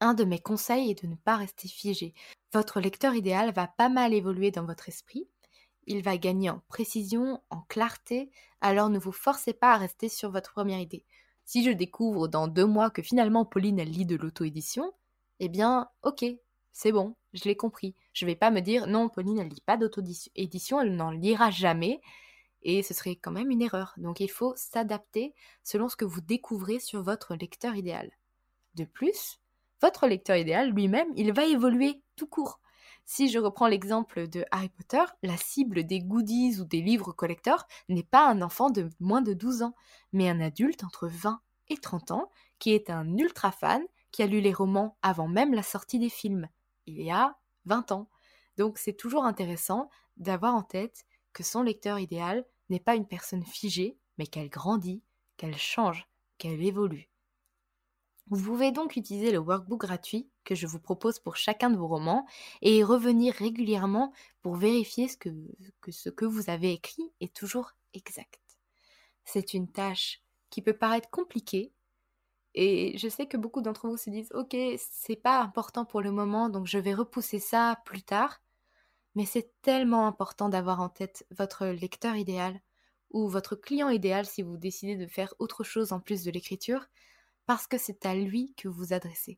Un 0.01 0.13
de 0.13 0.25
mes 0.25 0.39
conseils 0.39 0.91
est 0.91 1.01
de 1.01 1.07
ne 1.07 1.15
pas 1.15 1.37
rester 1.37 1.69
figé. 1.69 2.13
Votre 2.51 2.81
lecteur 2.81 3.15
idéal 3.15 3.53
va 3.53 3.67
pas 3.67 3.87
mal 3.87 4.13
évoluer 4.13 4.51
dans 4.51 4.65
votre 4.65 4.89
esprit. 4.89 5.29
Il 5.87 6.03
va 6.03 6.17
gagner 6.17 6.49
en 6.49 6.61
précision, 6.67 7.41
en 7.49 7.61
clarté, 7.61 8.29
alors 8.59 8.89
ne 8.89 8.99
vous 8.99 9.13
forcez 9.13 9.53
pas 9.53 9.73
à 9.73 9.77
rester 9.77 10.09
sur 10.09 10.29
votre 10.29 10.51
première 10.51 10.79
idée. 10.79 11.05
Si 11.45 11.63
je 11.63 11.71
découvre 11.71 12.27
dans 12.27 12.49
deux 12.49 12.65
mois 12.65 12.89
que 12.89 13.01
finalement 13.01 13.45
Pauline 13.45 13.79
elle 13.79 13.91
lit 13.91 14.05
de 14.05 14.17
l'auto-édition, 14.17 14.91
eh 15.39 15.47
bien, 15.47 15.89
ok, 16.03 16.25
c'est 16.71 16.91
bon, 16.91 17.15
je 17.33 17.43
l'ai 17.45 17.55
compris. 17.55 17.95
Je 18.13 18.25
vais 18.25 18.35
pas 18.35 18.51
me 18.51 18.61
dire 18.61 18.87
non, 18.87 19.09
Pauline 19.09 19.39
elle 19.39 19.49
lit 19.49 19.63
pas 19.65 19.77
d'auto-édition, 19.77 20.81
elle 20.81 20.95
n'en 20.95 21.11
lira 21.11 21.49
jamais, 21.51 22.01
et 22.61 22.83
ce 22.83 22.93
serait 22.93 23.15
quand 23.15 23.31
même 23.31 23.51
une 23.51 23.61
erreur. 23.61 23.93
Donc 23.97 24.19
il 24.19 24.31
faut 24.31 24.53
s'adapter 24.55 25.33
selon 25.63 25.89
ce 25.89 25.95
que 25.95 26.05
vous 26.05 26.21
découvrez 26.21 26.79
sur 26.79 27.01
votre 27.03 27.35
lecteur 27.35 27.75
idéal. 27.75 28.11
De 28.75 28.85
plus, 28.85 29.39
votre 29.81 30.07
lecteur 30.07 30.37
idéal 30.37 30.69
lui-même, 30.69 31.09
il 31.15 31.33
va 31.33 31.45
évoluer 31.45 32.01
tout 32.15 32.27
court. 32.27 32.59
Si 33.05 33.29
je 33.29 33.37
reprends 33.37 33.67
l'exemple 33.67 34.29
de 34.29 34.45
Harry 34.51 34.69
Potter, 34.69 35.03
la 35.23 35.35
cible 35.35 35.83
des 35.83 35.99
goodies 35.99 36.61
ou 36.61 36.65
des 36.65 36.81
livres 36.81 37.11
collecteurs 37.11 37.67
n'est 37.89 38.03
pas 38.03 38.29
un 38.29 38.41
enfant 38.41 38.69
de 38.69 38.89
moins 39.01 39.21
de 39.21 39.33
12 39.33 39.61
ans, 39.61 39.75
mais 40.13 40.29
un 40.29 40.39
adulte 40.39 40.85
entre 40.85 41.09
20 41.09 41.41
et 41.69 41.77
30 41.77 42.11
ans 42.11 42.31
qui 42.59 42.71
est 42.71 42.89
un 42.89 43.17
ultra 43.17 43.51
fan, 43.51 43.83
qui 44.11 44.23
a 44.23 44.27
lu 44.27 44.39
les 44.39 44.53
romans 44.53 44.95
avant 45.01 45.27
même 45.27 45.53
la 45.53 45.63
sortie 45.63 45.99
des 45.99 46.09
films, 46.09 46.47
il 46.85 47.01
y 47.01 47.11
a 47.11 47.37
20 47.65 47.91
ans. 47.91 48.09
Donc 48.57 48.77
c'est 48.77 48.93
toujours 48.93 49.25
intéressant 49.25 49.89
d'avoir 50.17 50.55
en 50.55 50.63
tête 50.63 51.05
que 51.33 51.43
son 51.43 51.63
lecteur 51.63 51.99
idéal 51.99 52.45
n'est 52.69 52.79
pas 52.79 52.95
une 52.95 53.07
personne 53.07 53.43
figée, 53.43 53.97
mais 54.17 54.27
qu'elle 54.27 54.49
grandit, 54.49 55.01
qu'elle 55.37 55.57
change, 55.57 56.07
qu'elle 56.37 56.63
évolue. 56.63 57.09
Vous 58.29 58.41
pouvez 58.41 58.71
donc 58.71 58.95
utiliser 58.95 59.31
le 59.31 59.39
workbook 59.39 59.81
gratuit 59.81 60.29
que 60.45 60.55
je 60.55 60.65
vous 60.65 60.79
propose 60.79 61.19
pour 61.19 61.35
chacun 61.35 61.69
de 61.69 61.77
vos 61.77 61.87
romans 61.87 62.25
et 62.61 62.83
revenir 62.83 63.33
régulièrement 63.33 64.13
pour 64.41 64.55
vérifier 64.55 65.07
que 65.19 65.29
ce 65.91 66.09
que 66.09 66.25
vous 66.25 66.49
avez 66.49 66.71
écrit 66.71 67.11
est 67.19 67.35
toujours 67.35 67.73
exact. 67.93 68.39
C'est 69.25 69.53
une 69.53 69.69
tâche 69.69 70.21
qui 70.49 70.61
peut 70.61 70.77
paraître 70.77 71.09
compliquée 71.09 71.73
et 72.55 72.97
je 72.97 73.07
sais 73.07 73.25
que 73.27 73.37
beaucoup 73.37 73.61
d'entre 73.61 73.87
vous 73.87 73.97
se 73.97 74.09
disent 74.09 74.31
OK, 74.33 74.55
c'est 74.77 75.15
pas 75.15 75.41
important 75.41 75.85
pour 75.85 76.01
le 76.01 76.11
moment 76.11 76.49
donc 76.49 76.67
je 76.67 76.77
vais 76.77 76.93
repousser 76.93 77.39
ça 77.39 77.81
plus 77.85 78.03
tard. 78.03 78.41
Mais 79.15 79.25
c'est 79.25 79.53
tellement 79.61 80.07
important 80.07 80.49
d'avoir 80.49 80.81
en 80.81 80.89
tête 80.89 81.25
votre 81.31 81.67
lecteur 81.67 82.15
idéal 82.15 82.59
ou 83.11 83.27
votre 83.27 83.55
client 83.55 83.89
idéal 83.89 84.25
si 84.25 84.41
vous 84.41 84.57
décidez 84.57 84.95
de 84.95 85.05
faire 85.07 85.33
autre 85.39 85.63
chose 85.63 85.93
en 85.93 85.99
plus 85.99 86.23
de 86.23 86.31
l'écriture 86.31 86.87
parce 87.45 87.67
que 87.67 87.77
c'est 87.77 88.05
à 88.05 88.15
lui 88.15 88.53
que 88.55 88.67
vous 88.67 88.93
adressez. 88.93 89.37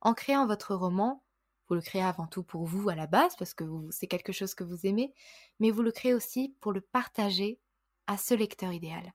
En 0.00 0.14
créant 0.14 0.46
votre 0.46 0.74
roman, 0.74 1.24
vous 1.68 1.74
le 1.74 1.80
créez 1.80 2.02
avant 2.02 2.26
tout 2.26 2.42
pour 2.42 2.64
vous 2.64 2.88
à 2.88 2.94
la 2.94 3.06
base, 3.06 3.34
parce 3.36 3.54
que 3.54 3.64
c'est 3.90 4.06
quelque 4.06 4.32
chose 4.32 4.54
que 4.54 4.64
vous 4.64 4.86
aimez, 4.86 5.12
mais 5.58 5.70
vous 5.70 5.82
le 5.82 5.90
créez 5.90 6.14
aussi 6.14 6.54
pour 6.60 6.72
le 6.72 6.80
partager 6.80 7.58
à 8.06 8.16
ce 8.16 8.34
lecteur 8.34 8.72
idéal. 8.72 9.12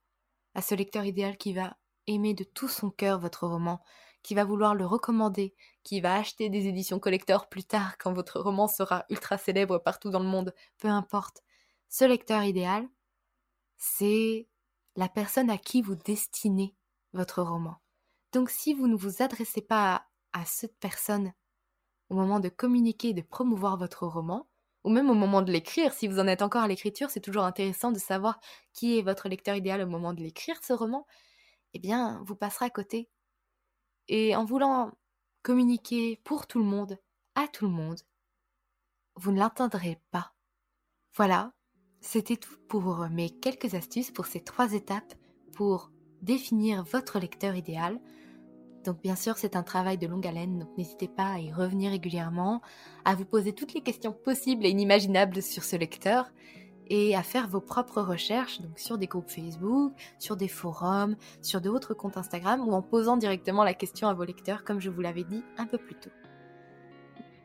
À 0.53 0.61
ce 0.61 0.75
lecteur 0.75 1.05
idéal 1.05 1.37
qui 1.37 1.53
va 1.53 1.77
aimer 2.07 2.33
de 2.33 2.43
tout 2.43 2.67
son 2.67 2.89
cœur 2.89 3.19
votre 3.19 3.47
roman, 3.47 3.81
qui 4.23 4.35
va 4.35 4.43
vouloir 4.43 4.75
le 4.75 4.85
recommander, 4.85 5.55
qui 5.83 6.01
va 6.01 6.15
acheter 6.15 6.49
des 6.49 6.67
éditions 6.67 6.99
collector 6.99 7.49
plus 7.49 7.63
tard 7.63 7.97
quand 7.97 8.13
votre 8.13 8.39
roman 8.39 8.67
sera 8.67 9.05
ultra 9.09 9.37
célèbre 9.37 9.79
partout 9.79 10.09
dans 10.09 10.19
le 10.19 10.29
monde, 10.29 10.53
peu 10.77 10.87
importe. 10.87 11.43
Ce 11.89 12.05
lecteur 12.05 12.43
idéal, 12.43 12.87
c'est 13.77 14.47
la 14.95 15.09
personne 15.09 15.49
à 15.49 15.57
qui 15.57 15.81
vous 15.81 15.95
destinez 15.95 16.75
votre 17.13 17.41
roman. 17.41 17.81
Donc 18.31 18.49
si 18.49 18.73
vous 18.73 18.87
ne 18.87 18.95
vous 18.95 19.21
adressez 19.21 19.61
pas 19.61 20.05
à, 20.33 20.45
cette 20.45 20.77
personne 20.79 21.33
au 22.09 22.15
moment 22.15 22.39
de 22.39 22.49
communiquer 22.49 23.13
de 23.13 23.21
promouvoir 23.21 23.77
votre 23.77 24.05
roman, 24.05 24.47
ou 24.83 24.89
même 24.89 25.09
au 25.09 25.13
moment 25.13 25.41
de 25.41 25.51
l'écrire, 25.51 25.93
si 25.93 26.07
vous 26.07 26.19
en 26.19 26.27
êtes 26.27 26.41
encore 26.41 26.63
à 26.63 26.67
l'écriture, 26.67 27.09
c'est 27.09 27.19
toujours 27.19 27.43
intéressant 27.43 27.91
de 27.91 27.99
savoir 27.99 28.39
qui 28.73 28.97
est 28.97 29.01
votre 29.01 29.29
lecteur 29.29 29.55
idéal 29.55 29.81
au 29.81 29.87
moment 29.87 30.13
de 30.13 30.21
l'écrire 30.21 30.63
ce 30.63 30.73
roman, 30.73 31.05
eh 31.73 31.79
bien, 31.79 32.21
vous 32.25 32.35
passerez 32.35 32.65
à 32.65 32.69
côté. 32.69 33.09
Et 34.07 34.35
en 34.35 34.45
voulant 34.45 34.91
communiquer 35.43 36.19
pour 36.23 36.47
tout 36.47 36.59
le 36.59 36.65
monde, 36.65 36.99
à 37.35 37.47
tout 37.47 37.65
le 37.65 37.71
monde, 37.71 38.01
vous 39.15 39.31
ne 39.31 39.39
l'entendrez 39.39 39.99
pas. 40.11 40.33
Voilà, 41.15 41.53
c'était 41.99 42.37
tout 42.37 42.57
pour 42.67 43.07
mes 43.09 43.29
quelques 43.29 43.75
astuces 43.75 44.11
pour 44.11 44.25
ces 44.25 44.43
trois 44.43 44.73
étapes 44.73 45.13
pour 45.53 45.91
définir 46.21 46.83
votre 46.83 47.19
lecteur 47.19 47.55
idéal, 47.55 47.99
donc 48.83 49.01
bien 49.01 49.15
sûr, 49.15 49.37
c'est 49.37 49.55
un 49.55 49.63
travail 49.63 49.97
de 49.97 50.07
longue 50.07 50.25
haleine, 50.25 50.59
donc 50.59 50.69
n'hésitez 50.77 51.07
pas 51.07 51.33
à 51.33 51.39
y 51.39 51.51
revenir 51.51 51.91
régulièrement, 51.91 52.61
à 53.05 53.15
vous 53.15 53.25
poser 53.25 53.53
toutes 53.53 53.73
les 53.73 53.81
questions 53.81 54.11
possibles 54.11 54.65
et 54.65 54.69
inimaginables 54.69 55.41
sur 55.41 55.63
ce 55.63 55.75
lecteur 55.75 56.31
et 56.91 57.15
à 57.15 57.23
faire 57.23 57.47
vos 57.47 57.61
propres 57.61 58.01
recherches 58.01 58.59
donc 58.59 58.77
sur 58.77 58.97
des 58.97 59.07
groupes 59.07 59.29
Facebook, 59.29 59.93
sur 60.19 60.35
des 60.35 60.49
forums, 60.49 61.15
sur 61.41 61.61
d'autres 61.61 61.93
comptes 61.93 62.17
Instagram 62.17 62.67
ou 62.67 62.73
en 62.73 62.81
posant 62.81 63.15
directement 63.15 63.63
la 63.63 63.73
question 63.73 64.09
à 64.09 64.13
vos 64.13 64.25
lecteurs 64.25 64.65
comme 64.65 64.81
je 64.81 64.89
vous 64.89 64.99
l'avais 64.99 65.23
dit 65.23 65.41
un 65.57 65.65
peu 65.65 65.77
plus 65.77 65.95
tôt. 65.95 66.09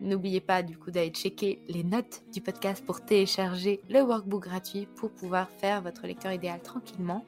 N'oubliez 0.00 0.40
pas 0.40 0.64
du 0.64 0.76
coup 0.76 0.90
d'aller 0.90 1.10
checker 1.10 1.62
les 1.68 1.84
notes 1.84 2.24
du 2.32 2.40
podcast 2.40 2.84
pour 2.84 3.04
télécharger 3.04 3.80
le 3.88 4.02
workbook 4.02 4.42
gratuit 4.42 4.88
pour 4.96 5.12
pouvoir 5.12 5.48
faire 5.48 5.80
votre 5.80 6.08
lecteur 6.08 6.32
idéal 6.32 6.60
tranquillement 6.60 7.24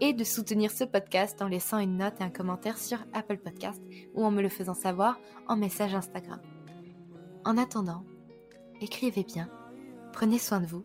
et 0.00 0.12
de 0.12 0.22
soutenir 0.22 0.70
ce 0.70 0.84
podcast 0.84 1.42
en 1.42 1.48
laissant 1.48 1.78
une 1.78 1.96
note 1.96 2.20
et 2.20 2.24
un 2.24 2.30
commentaire 2.30 2.78
sur 2.78 2.98
Apple 3.12 3.38
Podcast 3.38 3.82
ou 4.14 4.24
en 4.24 4.30
me 4.30 4.40
le 4.40 4.48
faisant 4.48 4.74
savoir 4.74 5.18
en 5.48 5.56
message 5.56 5.96
Instagram. 5.96 6.40
En 7.44 7.58
attendant, 7.58 8.04
écrivez 8.80 9.24
bien, 9.24 9.48
prenez 10.12 10.38
soin 10.38 10.60
de 10.60 10.66
vous 10.66 10.84